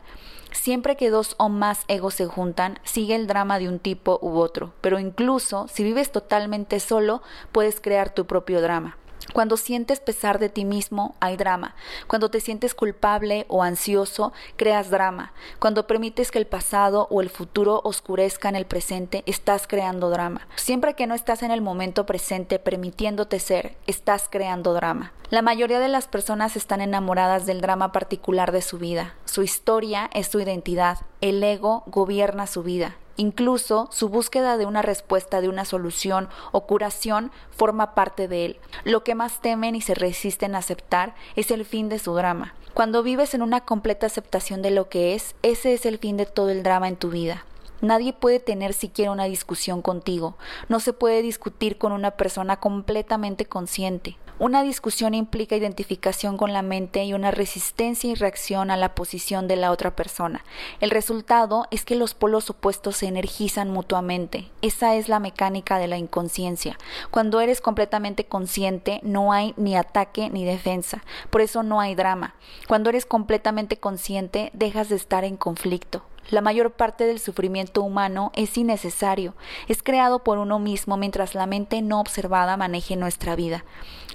Siempre 0.53 0.97
que 0.97 1.11
dos 1.11 1.35
o 1.39 1.49
más 1.49 1.85
egos 1.89 2.15
se 2.15 2.27
juntan, 2.27 2.79
sigue 2.83 3.15
el 3.15 3.27
drama 3.27 3.59
de 3.59 3.69
un 3.69 3.79
tipo 3.79 4.19
u 4.21 4.39
otro, 4.39 4.73
pero 4.81 4.99
incluso 4.99 5.69
si 5.69 5.85
vives 5.85 6.11
totalmente 6.13 6.81
solo, 6.81 7.23
puedes 7.53 7.81
crear 7.81 8.13
tu 8.13 8.27
propio 8.27 8.61
drama. 8.61 8.97
Cuando 9.33 9.57
sientes 9.57 10.01
pesar 10.01 10.39
de 10.39 10.49
ti 10.49 10.65
mismo, 10.65 11.15
hay 11.21 11.37
drama. 11.37 11.75
Cuando 12.07 12.31
te 12.31 12.41
sientes 12.41 12.75
culpable 12.75 13.47
o 13.49 13.63
ansioso, 13.63 14.33
creas 14.57 14.91
drama. 14.91 15.33
Cuando 15.59 15.87
permites 15.87 16.31
que 16.31 16.39
el 16.39 16.47
pasado 16.47 17.07
o 17.11 17.21
el 17.21 17.31
futuro 17.31 17.81
oscurezca 17.85 18.49
en 18.49 18.57
el 18.57 18.67
presente, 18.67 19.23
estás 19.27 19.67
creando 19.67 20.11
drama. 20.11 20.47
Siempre 20.57 20.95
que 20.95 21.07
no 21.07 21.15
estás 21.15 21.43
en 21.43 21.51
el 21.51 21.61
momento 21.61 22.07
presente 22.07 22.59
permitiéndote 22.59 23.39
ser, 23.39 23.77
estás 23.87 24.29
creando 24.31 24.75
drama. 24.75 25.13
La 25.31 25.43
mayoría 25.43 25.79
de 25.79 25.89
las 25.89 26.09
personas 26.09 26.57
están 26.57 26.81
enamoradas 26.81 27.47
del 27.47 27.61
drama 27.61 27.93
particular 27.93 28.51
de 28.51 28.63
su 28.63 28.79
vida. 28.79 29.15
Su 29.27 29.45
historia 29.45 30.11
es 30.13 30.27
su 30.27 30.41
identidad. 30.41 30.99
El 31.21 31.43
ego 31.45 31.85
gobierna 31.87 32.49
su 32.49 32.65
vida. 32.65 32.97
Incluso 33.21 33.87
su 33.93 34.09
búsqueda 34.09 34.57
de 34.57 34.65
una 34.65 34.81
respuesta, 34.81 35.43
de 35.43 35.51
una 35.51 35.67
solución 35.67 36.31
o 36.53 36.63
curación 36.63 37.31
forma 37.51 37.95
parte 37.95 38.29
de 38.29 38.47
él. 38.47 38.57
Lo 38.85 39.05
que 39.05 39.15
más 39.15 39.43
temen 39.43 39.75
y 39.75 39.83
se 39.83 39.95
resisten 39.95 40.55
a 40.55 40.59
aceptar 40.61 41.15
es 41.37 41.51
el 41.51 41.67
fin 41.67 41.91
de 41.91 41.99
su 41.99 42.15
drama. 42.15 42.55
Cuando 42.73 43.03
vives 43.03 43.35
en 43.35 43.43
una 43.43 43.61
completa 43.61 44.07
aceptación 44.07 44.63
de 44.63 44.71
lo 44.71 44.89
que 44.89 45.15
es, 45.15 45.35
ese 45.43 45.75
es 45.75 45.85
el 45.85 45.99
fin 45.99 46.17
de 46.17 46.25
todo 46.25 46.49
el 46.49 46.63
drama 46.63 46.89
en 46.89 46.97
tu 46.97 47.11
vida. 47.11 47.45
Nadie 47.81 48.13
puede 48.13 48.41
tener 48.41 48.75
siquiera 48.75 49.11
una 49.11 49.25
discusión 49.25 49.83
contigo. 49.83 50.37
No 50.69 50.81
se 50.81 50.93
puede 50.93 51.23
discutir 51.23 51.79
con 51.79 51.93
una 51.93 52.13
persona 52.13 52.59
completamente 52.59 53.47
consciente. 53.47 54.17
Una 54.41 54.63
discusión 54.63 55.13
implica 55.13 55.55
identificación 55.55 56.39
con 56.39 56.55
la 56.55 56.63
mente 56.63 57.05
y 57.05 57.13
una 57.13 57.31
resistencia 57.31 58.11
y 58.11 58.15
reacción 58.15 58.71
a 58.71 58.79
la 58.79 58.95
posición 58.95 59.49
de 59.49 59.57
la 59.57 59.71
otra 59.71 59.95
persona. 59.95 60.43
El 60.81 60.91
resultado 60.91 61.67
es 61.71 61.85
que 61.85 61.95
los 61.95 62.15
polos 62.15 62.49
opuestos 62.49 62.97
se 62.97 63.07
energizan 63.07 63.71
mutuamente. 63.71 64.51
Esa 64.63 64.95
es 64.95 65.11
la 65.11 65.21
mecánica 65.21 65.79
de 65.79 65.89
la 65.89 65.99
inconsciencia. 65.99 66.79
Cuando 67.11 67.43
eres 67.43 67.61
completamente 67.61 68.25
consciente 68.25 69.01
no 69.03 69.33
hay 69.35 69.53
ni 69.59 69.77
ataque 69.77 70.31
ni 70.31 70.47
defensa. 70.47 71.05
Por 71.29 71.43
eso 71.43 71.63
no 71.63 71.79
hay 71.79 71.95
drama. 71.95 72.35
Cuando 72.67 72.89
eres 72.89 73.05
completamente 73.05 73.77
consciente 73.77 74.51
dejas 74.55 74.89
de 74.89 74.97
estar 74.97 75.25
en 75.25 75.37
conflicto. 75.37 76.03
La 76.29 76.43
mayor 76.43 76.73
parte 76.73 77.07
del 77.07 77.19
sufrimiento 77.19 77.83
humano 77.83 78.31
es 78.35 78.57
innecesario, 78.57 79.35
es 79.67 79.83
creado 79.83 80.21
por 80.23 80.39
uno 80.39 80.59
mismo 80.59 80.97
mientras 80.97 81.35
la 81.35 81.47
mente 81.47 81.83
no 81.83 82.01
observada 82.01 82.57
maneje 82.57 82.95
nuestra 82.97 83.35
vida. 83.35 83.65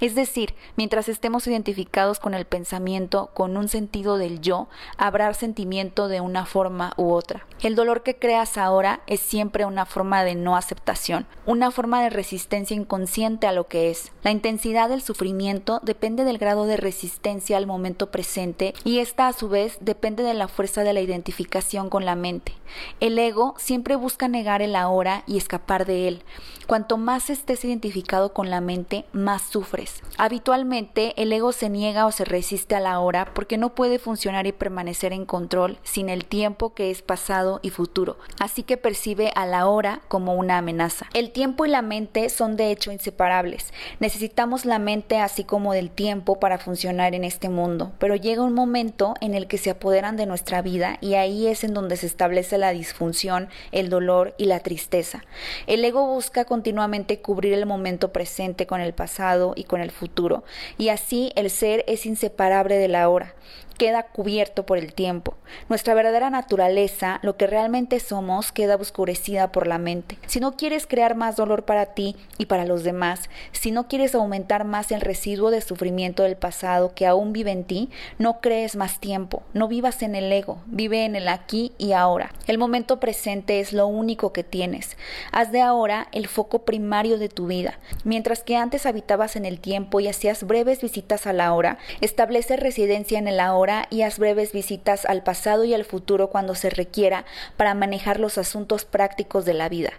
Es 0.00 0.14
decir, 0.14 0.54
mientras 0.76 1.08
estemos 1.08 1.46
identificados 1.46 2.18
con 2.20 2.34
el 2.34 2.44
pensamiento, 2.44 3.30
con 3.32 3.56
un 3.56 3.68
sentido 3.68 4.18
del 4.18 4.40
yo, 4.40 4.68
habrá 4.98 5.32
sentimiento 5.32 6.08
de 6.08 6.20
una 6.20 6.44
forma 6.44 6.92
u 6.96 7.12
otra. 7.12 7.46
El 7.62 7.74
dolor 7.74 8.02
que 8.02 8.16
creas 8.16 8.58
ahora 8.58 9.00
es 9.06 9.20
siempre 9.20 9.64
una 9.64 9.86
forma 9.86 10.22
de 10.22 10.34
no 10.34 10.56
aceptación, 10.56 11.26
una 11.46 11.70
forma 11.70 12.02
de 12.02 12.10
resistencia 12.10 12.76
inconsciente 12.76 13.46
a 13.46 13.52
lo 13.52 13.68
que 13.68 13.90
es. 13.90 14.12
La 14.22 14.30
intensidad 14.30 14.90
del 14.90 15.00
sufrimiento 15.00 15.80
depende 15.82 16.24
del 16.24 16.38
grado 16.38 16.66
de 16.66 16.76
resistencia 16.76 17.56
al 17.56 17.66
momento 17.66 18.10
presente 18.10 18.74
y 18.84 18.98
esta 18.98 19.28
a 19.28 19.32
su 19.32 19.48
vez 19.48 19.78
depende 19.80 20.22
de 20.22 20.34
la 20.34 20.48
fuerza 20.48 20.82
de 20.84 20.92
la 20.92 21.00
identificación 21.00 21.88
con 21.88 21.95
la 22.04 22.16
mente. 22.16 22.52
El 23.00 23.18
ego 23.18 23.54
siempre 23.58 23.96
busca 23.96 24.28
negar 24.28 24.62
el 24.62 24.76
ahora 24.76 25.22
y 25.26 25.36
escapar 25.36 25.86
de 25.86 26.08
él. 26.08 26.22
Cuanto 26.66 26.96
más 26.96 27.30
estés 27.30 27.64
identificado 27.64 28.32
con 28.32 28.50
la 28.50 28.60
mente, 28.60 29.04
más 29.12 29.42
sufres. 29.42 30.02
Habitualmente 30.18 31.14
el 31.16 31.32
ego 31.32 31.52
se 31.52 31.70
niega 31.70 32.06
o 32.06 32.12
se 32.12 32.24
resiste 32.24 32.74
a 32.74 32.80
la 32.80 32.98
hora 32.98 33.32
porque 33.34 33.56
no 33.56 33.74
puede 33.74 34.00
funcionar 34.00 34.48
y 34.48 34.52
permanecer 34.52 35.12
en 35.12 35.26
control 35.26 35.78
sin 35.84 36.08
el 36.08 36.24
tiempo 36.24 36.74
que 36.74 36.90
es 36.90 37.02
pasado 37.02 37.60
y 37.62 37.70
futuro, 37.70 38.16
así 38.40 38.64
que 38.64 38.76
percibe 38.76 39.30
a 39.36 39.46
la 39.46 39.68
hora 39.68 40.00
como 40.08 40.34
una 40.34 40.58
amenaza. 40.58 41.06
El 41.14 41.30
tiempo 41.30 41.66
y 41.66 41.68
la 41.68 41.82
mente 41.82 42.28
son 42.30 42.56
de 42.56 42.72
hecho 42.72 42.90
inseparables. 42.90 43.72
Necesitamos 44.00 44.64
la 44.64 44.80
mente 44.80 45.20
así 45.20 45.44
como 45.44 45.72
del 45.72 45.90
tiempo 45.90 46.40
para 46.40 46.58
funcionar 46.58 47.14
en 47.14 47.22
este 47.22 47.48
mundo, 47.48 47.92
pero 47.98 48.16
llega 48.16 48.42
un 48.42 48.54
momento 48.54 49.14
en 49.20 49.34
el 49.34 49.46
que 49.46 49.58
se 49.58 49.70
apoderan 49.70 50.16
de 50.16 50.26
nuestra 50.26 50.62
vida 50.62 50.98
y 51.00 51.14
ahí 51.14 51.46
es 51.46 51.62
en 51.62 51.74
donde 51.86 51.96
se 51.96 52.06
establece 52.06 52.58
la 52.58 52.72
disfunción, 52.72 53.48
el 53.70 53.90
dolor 53.90 54.34
y 54.38 54.46
la 54.46 54.58
tristeza. 54.58 55.24
El 55.68 55.84
ego 55.84 56.04
busca 56.04 56.44
continuamente 56.44 57.20
cubrir 57.20 57.52
el 57.52 57.64
momento 57.64 58.12
presente 58.12 58.66
con 58.66 58.80
el 58.80 58.92
pasado 58.92 59.52
y 59.54 59.64
con 59.64 59.80
el 59.80 59.92
futuro, 59.92 60.42
y 60.78 60.88
así 60.88 61.30
el 61.36 61.48
ser 61.48 61.84
es 61.86 62.04
inseparable 62.04 62.76
de 62.76 62.88
la 62.88 63.08
hora 63.08 63.36
queda 63.76 64.04
cubierto 64.04 64.66
por 64.66 64.78
el 64.78 64.94
tiempo. 64.94 65.34
Nuestra 65.68 65.94
verdadera 65.94 66.30
naturaleza, 66.30 67.20
lo 67.22 67.36
que 67.36 67.46
realmente 67.46 68.00
somos, 68.00 68.52
queda 68.52 68.76
oscurecida 68.76 69.52
por 69.52 69.66
la 69.66 69.78
mente. 69.78 70.18
Si 70.26 70.40
no 70.40 70.56
quieres 70.56 70.86
crear 70.86 71.14
más 71.14 71.36
dolor 71.36 71.64
para 71.64 71.86
ti 71.86 72.16
y 72.38 72.46
para 72.46 72.64
los 72.64 72.84
demás, 72.84 73.28
si 73.52 73.70
no 73.70 73.88
quieres 73.88 74.14
aumentar 74.14 74.64
más 74.64 74.90
el 74.92 75.00
residuo 75.00 75.50
de 75.50 75.60
sufrimiento 75.60 76.22
del 76.22 76.36
pasado 76.36 76.94
que 76.94 77.06
aún 77.06 77.32
vive 77.32 77.50
en 77.50 77.64
ti, 77.64 77.90
no 78.18 78.40
crees 78.40 78.76
más 78.76 79.00
tiempo, 79.00 79.42
no 79.52 79.68
vivas 79.68 80.02
en 80.02 80.14
el 80.14 80.32
ego, 80.32 80.58
vive 80.66 81.04
en 81.04 81.16
el 81.16 81.28
aquí 81.28 81.72
y 81.78 81.92
ahora. 81.92 82.32
El 82.46 82.58
momento 82.58 82.98
presente 83.00 83.60
es 83.60 83.72
lo 83.72 83.86
único 83.86 84.32
que 84.32 84.44
tienes. 84.44 84.96
Haz 85.32 85.52
de 85.52 85.60
ahora 85.60 86.08
el 86.12 86.28
foco 86.28 86.64
primario 86.64 87.18
de 87.18 87.28
tu 87.28 87.46
vida. 87.46 87.78
Mientras 88.04 88.42
que 88.42 88.56
antes 88.56 88.86
habitabas 88.86 89.36
en 89.36 89.44
el 89.44 89.60
tiempo 89.60 90.00
y 90.00 90.08
hacías 90.08 90.44
breves 90.44 90.80
visitas 90.80 91.26
a 91.26 91.32
la 91.32 91.52
hora, 91.52 91.78
establece 92.00 92.56
residencia 92.56 93.18
en 93.18 93.28
el 93.28 93.40
ahora 93.40 93.65
y 93.90 94.02
haz 94.02 94.18
breves 94.18 94.52
visitas 94.52 95.04
al 95.04 95.22
pasado 95.22 95.64
y 95.64 95.74
al 95.74 95.84
futuro 95.84 96.30
cuando 96.30 96.54
se 96.54 96.70
requiera 96.70 97.24
para 97.56 97.74
manejar 97.74 98.20
los 98.20 98.38
asuntos 98.38 98.84
prácticos 98.84 99.44
de 99.44 99.54
la 99.54 99.68
vida. 99.68 99.90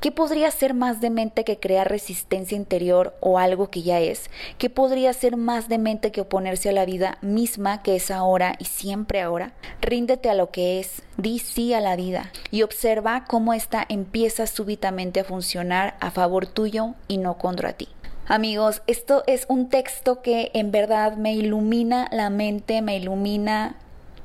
¿Qué 0.00 0.10
podría 0.10 0.50
ser 0.50 0.74
más 0.74 1.00
demente 1.00 1.44
que 1.44 1.58
crear 1.58 1.88
resistencia 1.88 2.56
interior 2.56 3.14
o 3.20 3.38
algo 3.38 3.70
que 3.70 3.82
ya 3.82 4.00
es? 4.00 4.28
¿Qué 4.58 4.70
podría 4.70 5.12
ser 5.12 5.36
más 5.36 5.68
demente 5.68 6.12
que 6.12 6.20
oponerse 6.20 6.68
a 6.68 6.72
la 6.72 6.84
vida 6.84 7.18
misma 7.22 7.82
que 7.82 7.96
es 7.96 8.10
ahora 8.10 8.56
y 8.58 8.64
siempre 8.64 9.22
ahora? 9.22 9.52
Ríndete 9.80 10.28
a 10.28 10.34
lo 10.34 10.50
que 10.50 10.80
es, 10.80 11.02
di 11.16 11.38
sí 11.38 11.74
a 11.74 11.80
la 11.80 11.96
vida 11.96 12.32
y 12.50 12.62
observa 12.62 13.24
cómo 13.26 13.54
ésta 13.54 13.86
empieza 13.88 14.46
súbitamente 14.46 15.20
a 15.20 15.24
funcionar 15.24 15.96
a 16.00 16.10
favor 16.10 16.46
tuyo 16.46 16.94
y 17.08 17.18
no 17.18 17.38
contra 17.38 17.72
ti. 17.74 17.88
Amigos, 18.28 18.82
esto 18.86 19.24
es 19.26 19.46
un 19.48 19.68
texto 19.68 20.22
que 20.22 20.52
en 20.54 20.70
verdad 20.70 21.16
me 21.16 21.34
ilumina 21.34 22.08
la 22.12 22.30
mente, 22.30 22.80
me 22.80 22.96
ilumina 22.96 23.74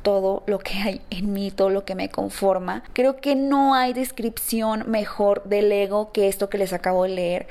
todo 0.08 0.42
lo 0.46 0.60
que 0.60 0.78
hay 0.78 1.02
en 1.10 1.34
mí, 1.34 1.52
todo 1.52 1.70
lo 1.70 1.84
que 1.84 1.94
me 1.94 2.08
conforma. 2.08 2.82
Creo 2.94 3.18
que 3.18 3.36
no 3.36 3.76
hay 3.76 3.92
descripción 3.92 4.86
mejor 4.88 5.44
del 5.44 5.70
ego 5.70 6.14
que 6.14 6.30
esto 6.30 6.50
que 6.50 6.58
les 6.58 6.72
acabo 6.72 7.04
de 7.04 7.10
leer. 7.10 7.48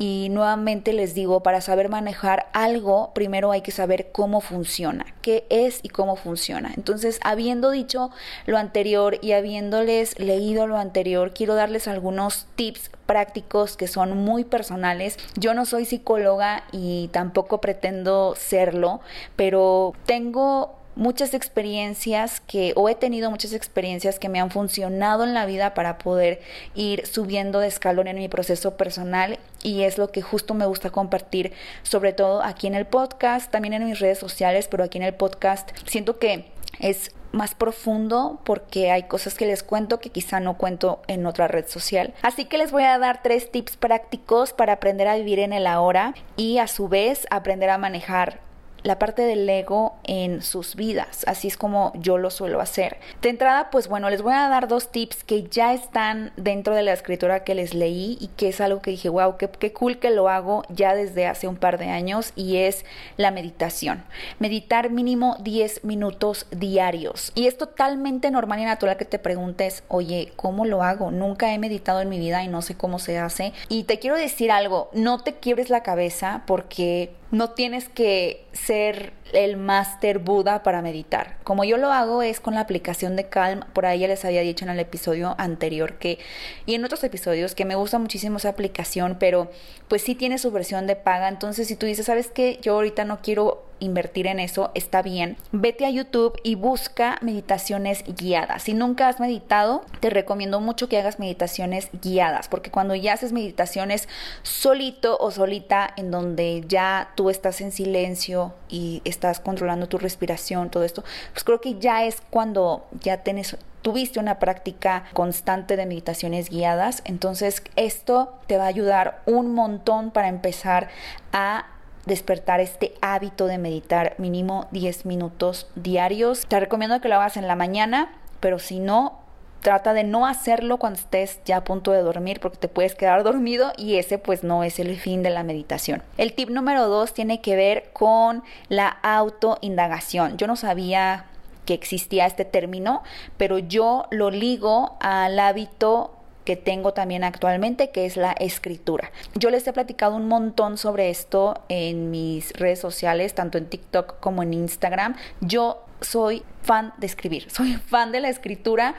Y 0.00 0.26
nuevamente 0.32 0.92
les 0.92 1.14
digo, 1.14 1.44
para 1.44 1.60
saber 1.60 1.88
manejar 1.88 2.48
algo, 2.52 3.12
primero 3.14 3.52
hay 3.52 3.60
que 3.60 3.70
saber 3.70 4.10
cómo 4.10 4.40
funciona, 4.40 5.06
qué 5.22 5.46
es 5.50 5.78
y 5.84 5.88
cómo 5.88 6.16
funciona. 6.16 6.72
Entonces, 6.74 7.20
habiendo 7.22 7.70
dicho 7.70 8.10
lo 8.44 8.58
anterior 8.58 9.18
y 9.22 9.30
habiéndoles 9.30 10.18
leído 10.18 10.66
lo 10.66 10.78
anterior, 10.78 11.32
quiero 11.32 11.54
darles 11.54 11.86
algunos 11.86 12.48
tips 12.56 12.90
prácticos 13.06 13.76
que 13.76 13.86
son 13.86 14.16
muy 14.16 14.42
personales. 14.42 15.16
Yo 15.36 15.54
no 15.54 15.64
soy 15.64 15.84
psicóloga 15.84 16.64
y 16.72 17.06
tampoco 17.12 17.60
pretendo 17.60 18.34
serlo, 18.36 19.00
pero 19.36 19.92
tengo 20.06 20.79
muchas 20.96 21.34
experiencias 21.34 22.40
que, 22.40 22.72
o 22.76 22.88
he 22.88 22.94
tenido 22.94 23.30
muchas 23.30 23.52
experiencias 23.52 24.18
que 24.18 24.28
me 24.28 24.40
han 24.40 24.50
funcionado 24.50 25.24
en 25.24 25.34
la 25.34 25.46
vida 25.46 25.74
para 25.74 25.98
poder 25.98 26.40
ir 26.74 27.06
subiendo 27.06 27.60
de 27.60 27.68
escalón 27.68 28.08
en 28.08 28.16
mi 28.16 28.28
proceso 28.28 28.76
personal 28.76 29.38
y 29.62 29.82
es 29.82 29.98
lo 29.98 30.10
que 30.10 30.22
justo 30.22 30.54
me 30.54 30.66
gusta 30.66 30.90
compartir, 30.90 31.52
sobre 31.82 32.12
todo 32.12 32.42
aquí 32.42 32.66
en 32.66 32.74
el 32.74 32.86
podcast, 32.86 33.50
también 33.50 33.74
en 33.74 33.86
mis 33.86 34.00
redes 34.00 34.18
sociales, 34.18 34.68
pero 34.68 34.84
aquí 34.84 34.98
en 34.98 35.04
el 35.04 35.14
podcast 35.14 35.70
siento 35.86 36.18
que 36.18 36.46
es 36.78 37.12
más 37.32 37.54
profundo 37.54 38.40
porque 38.44 38.90
hay 38.90 39.04
cosas 39.04 39.34
que 39.34 39.46
les 39.46 39.62
cuento 39.62 40.00
que 40.00 40.10
quizá 40.10 40.40
no 40.40 40.56
cuento 40.56 41.00
en 41.06 41.26
otra 41.26 41.48
red 41.48 41.66
social. 41.68 42.12
Así 42.22 42.44
que 42.44 42.58
les 42.58 42.72
voy 42.72 42.82
a 42.82 42.98
dar 42.98 43.22
tres 43.22 43.50
tips 43.50 43.76
prácticos 43.76 44.52
para 44.52 44.74
aprender 44.74 45.06
a 45.08 45.16
vivir 45.16 45.38
en 45.38 45.52
el 45.52 45.66
ahora 45.66 46.14
y 46.36 46.58
a 46.58 46.66
su 46.66 46.88
vez 46.88 47.26
aprender 47.30 47.70
a 47.70 47.78
manejar 47.78 48.40
la 48.82 48.98
parte 48.98 49.22
del 49.22 49.48
ego 49.48 49.96
en 50.04 50.42
sus 50.42 50.76
vidas. 50.76 51.24
Así 51.26 51.48
es 51.48 51.56
como 51.56 51.92
yo 51.94 52.18
lo 52.18 52.30
suelo 52.30 52.60
hacer. 52.60 52.98
De 53.22 53.28
entrada, 53.28 53.70
pues 53.70 53.88
bueno, 53.88 54.10
les 54.10 54.22
voy 54.22 54.34
a 54.34 54.48
dar 54.48 54.68
dos 54.68 54.90
tips 54.90 55.24
que 55.24 55.44
ya 55.44 55.74
están 55.74 56.32
dentro 56.36 56.74
de 56.74 56.82
la 56.82 56.92
escritura 56.92 57.44
que 57.44 57.54
les 57.54 57.74
leí 57.74 58.18
y 58.20 58.28
que 58.28 58.48
es 58.48 58.60
algo 58.60 58.80
que 58.80 58.90
dije, 58.90 59.08
wow, 59.08 59.36
qué, 59.36 59.48
qué 59.48 59.72
cool 59.72 59.98
que 59.98 60.10
lo 60.10 60.28
hago 60.28 60.62
ya 60.68 60.94
desde 60.94 61.26
hace 61.26 61.48
un 61.48 61.56
par 61.56 61.78
de 61.78 61.86
años 61.86 62.32
y 62.36 62.58
es 62.58 62.84
la 63.16 63.30
meditación. 63.30 64.04
Meditar 64.38 64.90
mínimo 64.90 65.36
10 65.40 65.84
minutos 65.84 66.46
diarios. 66.50 67.32
Y 67.34 67.46
es 67.46 67.58
totalmente 67.58 68.30
normal 68.30 68.60
y 68.60 68.64
natural 68.64 68.96
que 68.96 69.04
te 69.04 69.18
preguntes, 69.18 69.84
oye, 69.88 70.32
¿cómo 70.36 70.64
lo 70.64 70.82
hago? 70.82 71.10
Nunca 71.10 71.52
he 71.52 71.58
meditado 71.58 72.00
en 72.00 72.08
mi 72.08 72.18
vida 72.18 72.42
y 72.42 72.48
no 72.48 72.62
sé 72.62 72.76
cómo 72.76 72.98
se 72.98 73.18
hace. 73.18 73.52
Y 73.68 73.84
te 73.84 73.98
quiero 73.98 74.16
decir 74.16 74.50
algo, 74.50 74.90
no 74.92 75.22
te 75.22 75.34
quiebres 75.34 75.70
la 75.70 75.82
cabeza 75.82 76.42
porque 76.46 77.12
no 77.30 77.50
tienes 77.50 77.88
que 77.88 78.44
ser 78.52 79.12
el 79.32 79.56
máster 79.56 80.18
Buda 80.18 80.62
para 80.62 80.82
meditar. 80.82 81.36
Como 81.44 81.62
yo 81.64 81.76
lo 81.76 81.92
hago 81.92 82.22
es 82.22 82.40
con 82.40 82.54
la 82.54 82.60
aplicación 82.60 83.14
de 83.14 83.28
Calm, 83.28 83.60
por 83.72 83.86
ahí 83.86 84.00
ya 84.00 84.08
les 84.08 84.24
había 84.24 84.40
dicho 84.40 84.64
en 84.64 84.70
el 84.70 84.80
episodio 84.80 85.36
anterior 85.38 85.94
que 85.94 86.18
y 86.66 86.74
en 86.74 86.84
otros 86.84 87.04
episodios 87.04 87.54
que 87.54 87.64
me 87.64 87.76
gusta 87.76 87.98
muchísimo 87.98 88.38
esa 88.38 88.48
aplicación, 88.48 89.16
pero 89.20 89.50
pues 89.88 90.02
sí 90.02 90.14
tiene 90.14 90.38
su 90.38 90.50
versión 90.50 90.86
de 90.86 90.96
paga, 90.96 91.28
entonces 91.28 91.68
si 91.68 91.76
tú 91.76 91.86
dices, 91.86 92.06
"¿Sabes 92.06 92.28
qué? 92.28 92.58
Yo 92.62 92.74
ahorita 92.74 93.04
no 93.04 93.20
quiero 93.22 93.59
invertir 93.80 94.26
en 94.26 94.38
eso, 94.40 94.70
está 94.74 95.02
bien. 95.02 95.36
Vete 95.52 95.86
a 95.86 95.90
YouTube 95.90 96.38
y 96.42 96.54
busca 96.54 97.18
meditaciones 97.20 98.04
guiadas. 98.06 98.62
Si 98.62 98.74
nunca 98.74 99.08
has 99.08 99.20
meditado, 99.20 99.84
te 100.00 100.10
recomiendo 100.10 100.60
mucho 100.60 100.88
que 100.88 100.98
hagas 100.98 101.18
meditaciones 101.18 101.88
guiadas, 102.02 102.48
porque 102.48 102.70
cuando 102.70 102.94
ya 102.94 103.14
haces 103.14 103.32
meditaciones 103.32 104.08
solito 104.42 105.16
o 105.18 105.30
solita, 105.30 105.92
en 105.96 106.10
donde 106.10 106.62
ya 106.68 107.10
tú 107.16 107.30
estás 107.30 107.60
en 107.60 107.72
silencio 107.72 108.54
y 108.68 109.02
estás 109.04 109.40
controlando 109.40 109.88
tu 109.88 109.98
respiración, 109.98 110.70
todo 110.70 110.84
esto, 110.84 111.02
pues 111.32 111.44
creo 111.44 111.60
que 111.60 111.78
ya 111.78 112.04
es 112.04 112.22
cuando 112.30 112.86
ya 113.00 113.18
tienes 113.18 113.56
tuviste 113.82 114.20
una 114.20 114.38
práctica 114.38 115.04
constante 115.14 115.76
de 115.76 115.86
meditaciones 115.86 116.50
guiadas, 116.50 117.02
entonces 117.06 117.62
esto 117.76 118.34
te 118.46 118.58
va 118.58 118.64
a 118.64 118.68
ayudar 118.68 119.22
un 119.26 119.54
montón 119.54 120.10
para 120.10 120.28
empezar 120.28 120.88
a 121.32 121.66
despertar 122.06 122.60
este 122.60 122.94
hábito 123.00 123.46
de 123.46 123.58
meditar 123.58 124.14
mínimo 124.18 124.68
10 124.70 125.06
minutos 125.06 125.68
diarios. 125.74 126.46
Te 126.46 126.60
recomiendo 126.60 127.00
que 127.00 127.08
lo 127.08 127.16
hagas 127.16 127.36
en 127.36 127.46
la 127.46 127.56
mañana, 127.56 128.12
pero 128.40 128.58
si 128.58 128.80
no, 128.80 129.20
trata 129.60 129.92
de 129.92 130.04
no 130.04 130.26
hacerlo 130.26 130.78
cuando 130.78 130.98
estés 130.98 131.40
ya 131.44 131.58
a 131.58 131.64
punto 131.64 131.92
de 131.92 132.02
dormir 132.02 132.40
porque 132.40 132.56
te 132.56 132.68
puedes 132.68 132.94
quedar 132.94 133.22
dormido 133.22 133.72
y 133.76 133.96
ese 133.96 134.18
pues 134.18 134.42
no 134.42 134.64
es 134.64 134.78
el 134.78 134.96
fin 134.98 135.22
de 135.22 135.30
la 135.30 135.42
meditación. 135.42 136.02
El 136.16 136.32
tip 136.32 136.50
número 136.50 136.88
dos 136.88 137.12
tiene 137.12 137.40
que 137.40 137.56
ver 137.56 137.90
con 137.92 138.42
la 138.68 138.88
autoindagación. 138.88 140.36
Yo 140.38 140.46
no 140.46 140.56
sabía 140.56 141.26
que 141.66 141.74
existía 141.74 142.26
este 142.26 142.44
término, 142.44 143.02
pero 143.36 143.58
yo 143.58 144.06
lo 144.10 144.30
ligo 144.30 144.96
al 145.00 145.38
hábito 145.38 146.16
que 146.44 146.56
tengo 146.56 146.92
también 146.92 147.24
actualmente, 147.24 147.90
que 147.90 148.06
es 148.06 148.16
la 148.16 148.32
escritura. 148.32 149.10
Yo 149.34 149.50
les 149.50 149.66
he 149.66 149.72
platicado 149.72 150.16
un 150.16 150.28
montón 150.28 150.78
sobre 150.78 151.10
esto 151.10 151.62
en 151.68 152.10
mis 152.10 152.52
redes 152.54 152.78
sociales, 152.78 153.34
tanto 153.34 153.58
en 153.58 153.66
TikTok 153.66 154.20
como 154.20 154.42
en 154.42 154.54
Instagram. 154.54 155.16
Yo 155.40 155.84
soy 156.00 156.42
fan 156.62 156.92
de 156.98 157.06
escribir, 157.06 157.50
soy 157.50 157.74
fan 157.74 158.12
de 158.12 158.20
la 158.20 158.28
escritura 158.28 158.94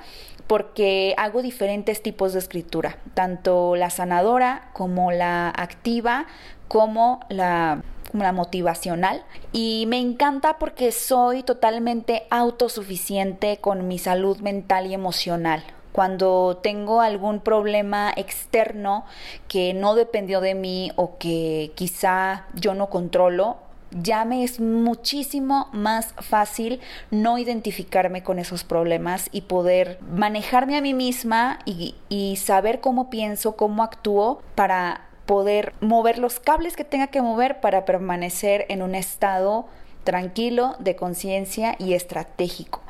porque 0.47 1.13
hago 1.17 1.41
diferentes 1.41 2.01
tipos 2.01 2.33
de 2.33 2.39
escritura, 2.39 2.97
tanto 3.13 3.75
la 3.75 3.89
sanadora 3.89 4.69
como 4.73 5.11
la 5.11 5.49
activa, 5.49 6.25
como 6.67 7.21
la 7.29 7.81
como 8.11 8.23
la 8.23 8.33
motivacional 8.33 9.23
y 9.53 9.85
me 9.87 9.97
encanta 9.97 10.59
porque 10.59 10.91
soy 10.91 11.43
totalmente 11.43 12.23
autosuficiente 12.29 13.59
con 13.61 13.87
mi 13.87 13.97
salud 13.99 14.37
mental 14.39 14.87
y 14.87 14.93
emocional. 14.93 15.63
Cuando 15.91 16.59
tengo 16.61 17.01
algún 17.01 17.39
problema 17.39 18.13
externo 18.15 19.05
que 19.47 19.73
no 19.73 19.95
dependió 19.95 20.41
de 20.41 20.55
mí 20.55 20.91
o 20.95 21.17
que 21.17 21.71
quizá 21.75 22.45
yo 22.53 22.73
no 22.73 22.89
controlo, 22.89 23.57
ya 23.91 24.23
me 24.23 24.43
es 24.43 24.59
muchísimo 24.59 25.67
más 25.73 26.13
fácil 26.19 26.79
no 27.09 27.37
identificarme 27.37 28.23
con 28.23 28.39
esos 28.39 28.63
problemas 28.63 29.27
y 29.31 29.41
poder 29.41 29.99
manejarme 30.09 30.77
a 30.77 30.81
mí 30.81 30.93
misma 30.93 31.59
y, 31.65 31.95
y 32.07 32.37
saber 32.37 32.79
cómo 32.79 33.09
pienso, 33.09 33.57
cómo 33.57 33.83
actúo 33.83 34.41
para 34.55 35.07
poder 35.25 35.73
mover 35.81 36.19
los 36.19 36.39
cables 36.39 36.75
que 36.75 36.83
tenga 36.83 37.07
que 37.07 37.21
mover 37.21 37.59
para 37.59 37.85
permanecer 37.85 38.65
en 38.69 38.81
un 38.81 38.95
estado 38.95 39.67
tranquilo, 40.03 40.75
de 40.79 40.95
conciencia 40.95 41.75
y 41.79 41.93
estratégico. 41.93 42.81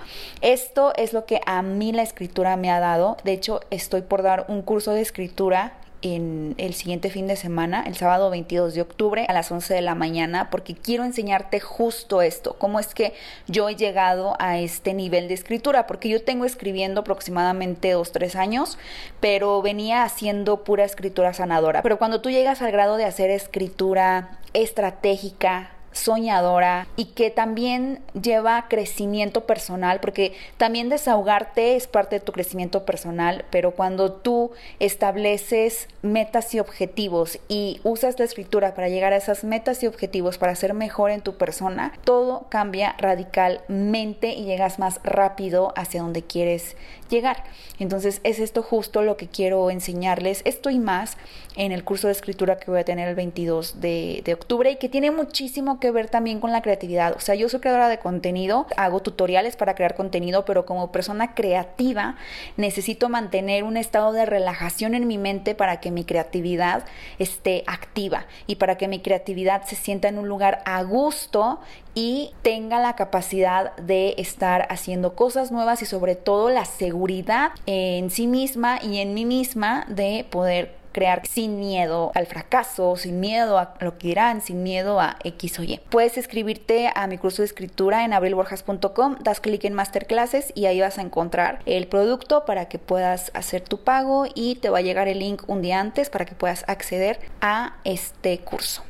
Esto 0.42 0.94
es 0.96 1.14
lo 1.14 1.26
que 1.26 1.42
a 1.46 1.62
mí 1.62 1.92
la 1.92 2.04
escritura 2.04 2.58
me 2.58 2.72
ha 2.72 2.80
dado. 2.80 3.18
De 3.24 3.34
hecho, 3.34 3.62
estoy 3.70 4.02
por 4.02 4.22
dar 4.22 4.46
un 4.48 4.62
curso 4.62 4.92
de 4.92 5.02
escritura 5.02 5.74
en 6.02 6.56
el 6.58 6.74
siguiente 6.74 7.10
fin 7.10 7.28
de 7.28 7.36
semana, 7.36 7.84
el 7.86 7.96
sábado 7.96 8.30
22 8.30 8.74
de 8.74 8.82
octubre 8.82 9.26
a 9.28 9.34
las 9.34 9.52
11 9.52 9.74
de 9.74 9.82
la 9.82 9.96
mañana, 9.96 10.50
porque 10.50 10.74
quiero 10.74 11.04
enseñarte 11.04 11.60
justo 11.60 12.22
esto, 12.22 12.56
cómo 12.58 12.80
es 12.80 12.94
que 12.94 13.14
yo 13.48 13.70
he 13.70 13.76
llegado 13.76 14.36
a 14.40 14.58
este 14.58 14.94
nivel 14.94 15.28
de 15.28 15.36
escritura, 15.36 15.88
porque 15.88 16.10
yo 16.10 16.24
tengo 16.24 16.46
escribiendo 16.46 17.02
aproximadamente 17.02 17.92
dos, 17.92 18.12
tres 18.12 18.36
años, 18.36 18.78
pero 19.20 19.62
venía 19.62 20.04
haciendo 20.04 20.64
pura 20.64 20.86
escritura 20.86 21.34
sanadora. 21.34 21.82
Pero 21.84 22.00
cuando 22.00 22.22
tú 22.22 22.30
llegas 22.30 22.62
al 22.62 22.72
grado 22.72 22.98
de 22.98 23.06
hacer 23.06 23.30
escritura 23.30 24.40
estratégica, 24.54 25.70
soñadora 25.92 26.88
y 26.96 27.06
que 27.06 27.30
también 27.30 28.02
lleva 28.20 28.68
crecimiento 28.68 29.46
personal, 29.46 30.00
porque 30.00 30.34
también 30.58 30.90
desahogarte 30.90 31.76
es 31.76 31.88
parte 31.88 32.18
de 32.18 32.26
tu 32.26 32.32
crecimiento 32.32 32.86
personal, 32.86 33.46
pero 33.50 33.72
cuando 33.72 34.12
tú 34.12 34.52
estableces 34.80 35.88
metas 36.02 36.54
y 36.54 36.60
objetivos 36.60 37.40
y 37.48 37.80
usas 37.84 38.18
la 38.20 38.26
escritura 38.26 38.74
para 38.74 38.90
llegar 38.90 39.14
a 39.14 39.18
esas 39.18 39.44
metas 39.44 39.84
y 39.84 39.88
objetivos 39.88 40.38
para 40.38 40.56
ser 40.56 40.74
mejor 40.74 41.12
en 41.12 41.22
tu 41.22 41.38
persona, 41.38 41.94
todo 42.04 42.48
cambia 42.50 42.96
radicalmente 42.98 44.30
y 44.34 44.46
llegas 44.46 44.80
más 44.80 45.00
rápido 45.04 45.74
hacia 45.76 46.02
donde 46.02 46.24
quieres 46.24 46.76
llegar. 47.10 47.44
Entonces 47.78 48.22
es 48.24 48.40
esto 48.40 48.64
justo 48.64 49.02
lo 49.02 49.18
que 49.18 49.28
quiero 49.28 49.70
enseñarles, 49.70 50.42
esto 50.46 50.70
y 50.70 50.80
más 50.80 51.18
en 51.56 51.72
el 51.72 51.84
curso 51.84 52.08
de 52.08 52.14
escritura 52.14 52.58
que 52.58 52.72
voy 52.72 52.80
a 52.80 52.86
tener 52.86 53.10
el 53.10 53.16
22 53.16 53.82
de, 53.82 54.22
de 54.24 54.34
octubre 54.34 54.72
y 54.72 54.78
que 54.78 54.90
tiene 54.90 55.12
muchísimo 55.12 55.80
que 55.82 55.92
ver 55.92 56.08
también 56.10 56.40
con 56.40 56.54
la 56.54 56.62
creatividad. 56.62 57.14
O 57.18 57.20
sea, 57.20 57.36
yo 57.36 57.50
soy 57.50 57.60
creadora 57.60 57.90
de 57.90 58.00
contenido, 58.00 58.68
hago 58.78 59.02
tutoriales 59.02 59.58
para 59.58 59.76
crear 59.76 59.96
contenido, 59.96 60.46
pero 60.46 60.66
como 60.66 60.94
persona 60.94 61.36
creativa 61.36 62.16
necesito 62.56 63.10
mantener 63.10 63.66
un 63.66 63.76
estado 63.76 64.14
de 64.14 64.26
relajación 64.26 64.96
en 64.96 65.08
mi 65.08 65.18
mente 65.18 65.56
para 65.56 65.82
que 65.82 65.92
mi 65.92 66.06
creatividad 66.06 66.86
esté 67.20 67.66
activa 67.68 68.28
y 68.48 68.56
para 68.56 68.78
que 68.78 68.88
mi 68.88 69.02
creatividad 69.02 69.64
se 69.66 69.76
sienta 69.76 70.08
en 70.08 70.18
un 70.18 70.30
lugar 70.30 70.62
a 70.66 70.82
gusto 70.84 71.60
y 71.94 72.32
tenga 72.42 72.80
la 72.80 72.96
capacidad 72.96 73.76
de 73.76 74.16
estar 74.18 74.68
haciendo 74.70 75.16
cosas 75.16 75.52
nuevas 75.52 75.82
y 75.82 75.86
sobre 75.86 76.16
todo 76.16 76.50
la 76.50 76.64
seguridad 76.64 77.52
en 77.66 78.10
sí 78.10 78.28
misma 78.28 78.80
y 78.82 79.00
en 79.00 79.14
mí 79.14 79.26
misma 79.26 79.86
de 79.90 80.26
poder 80.30 80.81
crear 80.92 81.26
sin 81.26 81.60
miedo 81.60 82.12
al 82.16 82.26
fracaso, 82.26 82.96
sin 82.96 83.20
miedo 83.20 83.58
a 83.58 83.76
lo 83.80 83.98
que 83.98 84.10
dirán, 84.10 84.42
sin 84.42 84.64
miedo 84.64 85.00
a 85.00 85.18
X 85.24 85.60
o 85.60 85.64
Y. 85.64 85.80
Puedes 85.90 86.18
escribirte 86.18 86.92
a 86.94 87.08
mi 87.08 87.18
curso 87.18 87.42
de 87.42 87.48
escritura 87.48 88.06
en 88.06 88.14
abrilborjas.com, 88.14 89.18
das 89.22 89.40
clic 89.40 89.64
en 89.66 89.74
masterclasses 89.74 90.52
y 90.56 90.66
ahí 90.66 90.82
vas 90.82 90.98
a 90.98 91.02
encontrar 91.02 91.60
el 91.66 91.88
producto 91.88 92.46
para 92.46 92.68
que 92.68 92.80
puedas 92.80 93.32
hacer 93.34 93.62
tu 93.62 93.80
pago 93.84 94.26
y 94.34 94.56
te 94.56 94.70
va 94.70 94.80
a 94.80 94.82
llegar 94.82 95.08
el 95.08 95.20
link 95.20 95.44
un 95.48 95.62
día 95.62 95.80
antes 95.80 96.10
para 96.10 96.26
que 96.26 96.36
puedas 96.36 96.64
acceder 96.68 97.20
a 97.42 97.78
este 97.84 98.40
curso. 98.40 98.84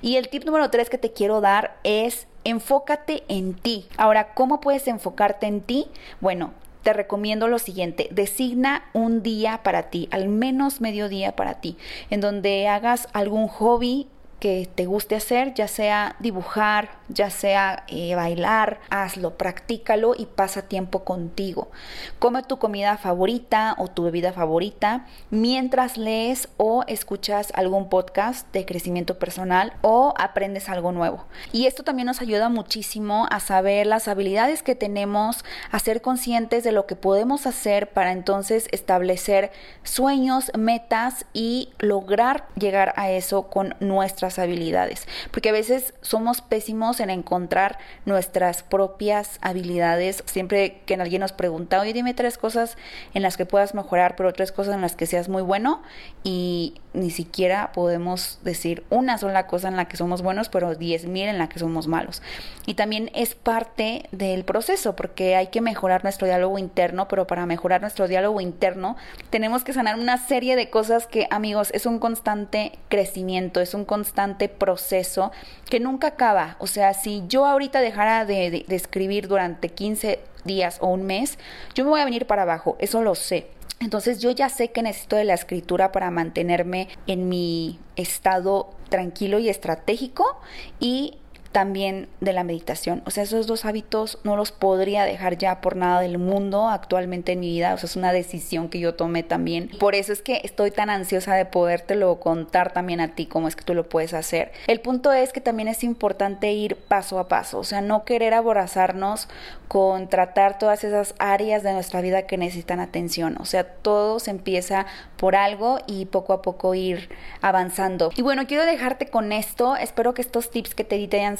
Y 0.00 0.16
el 0.16 0.28
tip 0.28 0.44
número 0.44 0.70
3 0.70 0.90
que 0.90 0.98
te 0.98 1.12
quiero 1.12 1.40
dar 1.40 1.76
es 1.82 2.26
enfócate 2.44 3.22
en 3.28 3.54
ti. 3.54 3.86
Ahora, 3.96 4.34
¿cómo 4.34 4.60
puedes 4.60 4.88
enfocarte 4.88 5.46
en 5.46 5.60
ti? 5.60 5.86
Bueno, 6.20 6.52
te 6.82 6.92
recomiendo 6.92 7.48
lo 7.48 7.58
siguiente, 7.58 8.08
designa 8.10 8.84
un 8.92 9.22
día 9.22 9.62
para 9.62 9.84
ti, 9.90 10.08
al 10.10 10.28
menos 10.28 10.80
medio 10.80 11.08
día 11.08 11.36
para 11.36 11.60
ti, 11.60 11.76
en 12.10 12.20
donde 12.20 12.68
hagas 12.68 13.08
algún 13.12 13.48
hobby 13.48 14.08
que 14.42 14.68
te 14.74 14.86
guste 14.86 15.14
hacer, 15.14 15.54
ya 15.54 15.68
sea 15.68 16.16
dibujar, 16.18 16.90
ya 17.08 17.30
sea 17.30 17.84
eh, 17.86 18.16
bailar, 18.16 18.80
hazlo, 18.90 19.38
practícalo 19.38 20.16
y 20.18 20.26
pasa 20.26 20.62
tiempo 20.62 21.04
contigo. 21.04 21.70
Come 22.18 22.42
tu 22.42 22.58
comida 22.58 22.96
favorita 22.96 23.76
o 23.78 23.86
tu 23.86 24.02
bebida 24.02 24.32
favorita 24.32 25.06
mientras 25.30 25.96
lees 25.96 26.48
o 26.56 26.82
escuchas 26.88 27.52
algún 27.54 27.88
podcast 27.88 28.52
de 28.52 28.66
crecimiento 28.66 29.16
personal 29.16 29.74
o 29.80 30.12
aprendes 30.18 30.68
algo 30.68 30.90
nuevo. 30.90 31.24
Y 31.52 31.66
esto 31.66 31.84
también 31.84 32.06
nos 32.06 32.20
ayuda 32.20 32.48
muchísimo 32.48 33.28
a 33.30 33.38
saber 33.38 33.86
las 33.86 34.08
habilidades 34.08 34.64
que 34.64 34.74
tenemos, 34.74 35.44
a 35.70 35.78
ser 35.78 36.02
conscientes 36.02 36.64
de 36.64 36.72
lo 36.72 36.86
que 36.86 36.96
podemos 36.96 37.46
hacer 37.46 37.90
para 37.90 38.10
entonces 38.10 38.66
establecer 38.72 39.52
sueños, 39.84 40.50
metas 40.58 41.26
y 41.32 41.68
lograr 41.78 42.48
llegar 42.56 42.92
a 42.96 43.12
eso 43.12 43.42
con 43.48 43.76
nuestras 43.78 44.31
habilidades, 44.38 45.06
porque 45.30 45.50
a 45.50 45.52
veces 45.52 45.94
somos 46.00 46.40
pésimos 46.40 47.00
en 47.00 47.10
encontrar 47.10 47.78
nuestras 48.04 48.62
propias 48.62 49.38
habilidades. 49.40 50.22
Siempre 50.26 50.80
que 50.86 50.94
alguien 50.94 51.20
nos 51.20 51.32
pregunta, 51.32 51.80
oye, 51.80 51.92
dime 51.92 52.14
tres 52.14 52.38
cosas 52.38 52.76
en 53.14 53.22
las 53.22 53.36
que 53.36 53.46
puedas 53.46 53.74
mejorar, 53.74 54.16
pero 54.16 54.32
tres 54.32 54.52
cosas 54.52 54.74
en 54.74 54.80
las 54.80 54.96
que 54.96 55.06
seas 55.06 55.28
muy 55.28 55.42
bueno 55.42 55.82
y 56.22 56.74
ni 56.94 57.10
siquiera 57.10 57.72
podemos 57.72 58.38
decir 58.42 58.84
una 58.90 59.18
sola 59.18 59.46
cosa 59.46 59.68
en 59.68 59.76
la 59.76 59.86
que 59.86 59.96
somos 59.96 60.22
buenos, 60.22 60.48
pero 60.48 60.74
diez 60.74 61.06
mil 61.06 61.26
en 61.28 61.38
la 61.38 61.48
que 61.48 61.58
somos 61.58 61.86
malos. 61.86 62.22
Y 62.66 62.74
también 62.74 63.10
es 63.14 63.34
parte 63.34 64.08
del 64.12 64.44
proceso, 64.44 64.94
porque 64.94 65.36
hay 65.36 65.48
que 65.48 65.60
mejorar 65.60 66.04
nuestro 66.04 66.26
diálogo 66.26 66.58
interno, 66.58 67.08
pero 67.08 67.26
para 67.26 67.46
mejorar 67.46 67.80
nuestro 67.80 68.08
diálogo 68.08 68.40
interno 68.40 68.96
tenemos 69.30 69.64
que 69.64 69.72
sanar 69.72 69.98
una 69.98 70.18
serie 70.18 70.56
de 70.56 70.70
cosas 70.70 71.06
que, 71.06 71.26
amigos, 71.30 71.70
es 71.72 71.86
un 71.86 71.98
constante 71.98 72.78
crecimiento, 72.88 73.60
es 73.60 73.74
un 73.74 73.84
constante 73.84 74.21
proceso 74.58 75.32
que 75.68 75.80
nunca 75.80 76.08
acaba. 76.08 76.56
O 76.58 76.66
sea, 76.66 76.94
si 76.94 77.24
yo 77.28 77.46
ahorita 77.46 77.80
dejara 77.80 78.24
de, 78.24 78.64
de 78.66 78.76
escribir 78.76 79.28
durante 79.28 79.68
15 79.68 80.20
días 80.44 80.78
o 80.80 80.88
un 80.88 81.04
mes, 81.04 81.38
yo 81.74 81.84
me 81.84 81.90
voy 81.90 82.00
a 82.00 82.04
venir 82.04 82.26
para 82.26 82.42
abajo, 82.42 82.76
eso 82.80 83.02
lo 83.02 83.14
sé. 83.14 83.46
Entonces 83.80 84.20
yo 84.20 84.30
ya 84.30 84.48
sé 84.48 84.70
que 84.70 84.82
necesito 84.82 85.16
de 85.16 85.24
la 85.24 85.34
escritura 85.34 85.90
para 85.90 86.10
mantenerme 86.10 86.88
en 87.08 87.28
mi 87.28 87.80
estado 87.96 88.70
tranquilo 88.88 89.40
y 89.40 89.48
estratégico 89.48 90.38
y 90.78 91.18
también 91.52 92.08
de 92.20 92.32
la 92.32 92.44
meditación. 92.44 93.02
O 93.06 93.10
sea, 93.10 93.22
esos 93.22 93.46
dos 93.46 93.64
hábitos 93.64 94.18
no 94.24 94.36
los 94.36 94.52
podría 94.52 95.04
dejar 95.04 95.38
ya 95.38 95.60
por 95.60 95.76
nada 95.76 96.00
del 96.00 96.18
mundo 96.18 96.68
actualmente 96.68 97.32
en 97.32 97.40
mi 97.40 97.50
vida. 97.50 97.74
O 97.74 97.78
sea, 97.78 97.86
es 97.86 97.96
una 97.96 98.12
decisión 98.12 98.68
que 98.68 98.80
yo 98.80 98.94
tomé 98.94 99.22
también. 99.22 99.70
Por 99.78 99.94
eso 99.94 100.12
es 100.12 100.22
que 100.22 100.40
estoy 100.44 100.70
tan 100.70 100.90
ansiosa 100.90 101.34
de 101.34 101.44
podértelo 101.44 102.18
contar 102.18 102.72
también 102.72 103.00
a 103.00 103.14
ti 103.14 103.26
cómo 103.26 103.48
es 103.48 103.56
que 103.56 103.64
tú 103.64 103.74
lo 103.74 103.88
puedes 103.88 104.14
hacer. 104.14 104.52
El 104.66 104.80
punto 104.80 105.12
es 105.12 105.32
que 105.32 105.40
también 105.40 105.68
es 105.68 105.84
importante 105.84 106.52
ir 106.52 106.76
paso 106.76 107.18
a 107.18 107.28
paso. 107.28 107.58
O 107.58 107.64
sea, 107.64 107.80
no 107.80 108.04
querer 108.04 108.34
aborazarnos 108.34 109.28
con 109.68 110.08
tratar 110.08 110.58
todas 110.58 110.84
esas 110.84 111.14
áreas 111.18 111.62
de 111.62 111.72
nuestra 111.72 112.00
vida 112.00 112.26
que 112.26 112.36
necesitan 112.36 112.80
atención. 112.80 113.36
O 113.40 113.44
sea, 113.44 113.64
todo 113.64 114.20
se 114.20 114.30
empieza 114.30 114.86
por 115.16 115.36
algo 115.36 115.78
y 115.86 116.06
poco 116.06 116.32
a 116.32 116.42
poco 116.42 116.74
ir 116.74 117.08
avanzando. 117.40 118.10
Y 118.16 118.22
bueno, 118.22 118.46
quiero 118.46 118.66
dejarte 118.66 119.06
con 119.06 119.32
esto. 119.32 119.76
Espero 119.76 120.14
que 120.14 120.22
estos 120.22 120.50
tips 120.50 120.74
que 120.74 120.84
te 120.84 120.96
di 120.96 121.08
te 121.08 121.18
hayan 121.18 121.38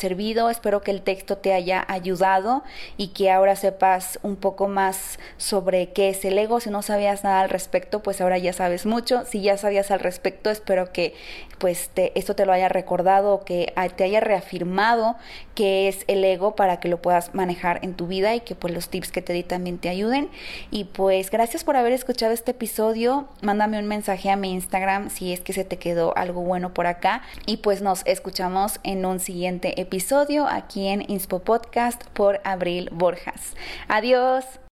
espero 0.50 0.82
que 0.82 0.90
el 0.90 1.02
texto 1.02 1.38
te 1.38 1.52
haya 1.52 1.84
ayudado 1.88 2.62
y 2.96 3.08
que 3.08 3.30
ahora 3.30 3.56
sepas 3.56 4.18
un 4.22 4.36
poco 4.36 4.68
más 4.68 5.18
sobre 5.36 5.92
qué 5.92 6.10
es 6.10 6.24
el 6.24 6.38
ego. 6.38 6.60
Si 6.60 6.70
no 6.70 6.82
sabías 6.82 7.24
nada 7.24 7.40
al 7.40 7.50
respecto, 7.50 8.02
pues 8.02 8.20
ahora 8.20 8.38
ya 8.38 8.52
sabes 8.52 8.86
mucho. 8.86 9.24
Si 9.24 9.42
ya 9.42 9.56
sabías 9.56 9.90
al 9.90 10.00
respecto, 10.00 10.50
espero 10.50 10.92
que 10.92 11.14
pues 11.58 11.90
esto 11.96 12.34
te 12.34 12.44
lo 12.44 12.52
haya 12.52 12.68
recordado, 12.68 13.44
que 13.44 13.72
te 13.96 14.04
haya 14.04 14.20
reafirmado 14.20 15.16
qué 15.54 15.86
es 15.88 16.04
el 16.08 16.24
ego 16.24 16.56
para 16.56 16.80
que 16.80 16.88
lo 16.88 17.00
puedas 17.00 17.34
manejar 17.34 17.78
en 17.82 17.94
tu 17.94 18.06
vida 18.06 18.34
y 18.34 18.40
que 18.40 18.54
pues 18.54 18.74
los 18.74 18.88
tips 18.88 19.12
que 19.12 19.22
te 19.22 19.32
di 19.32 19.42
también 19.42 19.78
te 19.78 19.88
ayuden. 19.88 20.28
Y 20.70 20.84
pues 20.84 21.30
gracias 21.30 21.62
por 21.62 21.76
haber 21.76 21.92
escuchado 21.92 22.32
este 22.32 22.52
episodio. 22.52 23.28
Mándame 23.42 23.78
un 23.78 23.86
mensaje 23.86 24.30
a 24.30 24.36
mi 24.36 24.52
Instagram 24.52 25.10
si 25.10 25.32
es 25.32 25.40
que 25.40 25.52
se 25.52 25.64
te 25.64 25.78
quedó 25.78 26.16
algo 26.16 26.42
bueno 26.42 26.74
por 26.74 26.86
acá. 26.86 27.22
Y 27.46 27.58
pues 27.58 27.82
nos 27.82 28.02
escuchamos 28.06 28.80
en 28.82 29.04
un 29.04 29.20
siguiente 29.20 29.80
episodio 29.92 30.46
aquí 30.48 30.88
en 30.88 31.04
Inspo 31.10 31.40
Podcast 31.40 32.02
por 32.14 32.40
Abril 32.44 32.88
Borjas. 32.92 33.54
Adiós. 33.88 34.62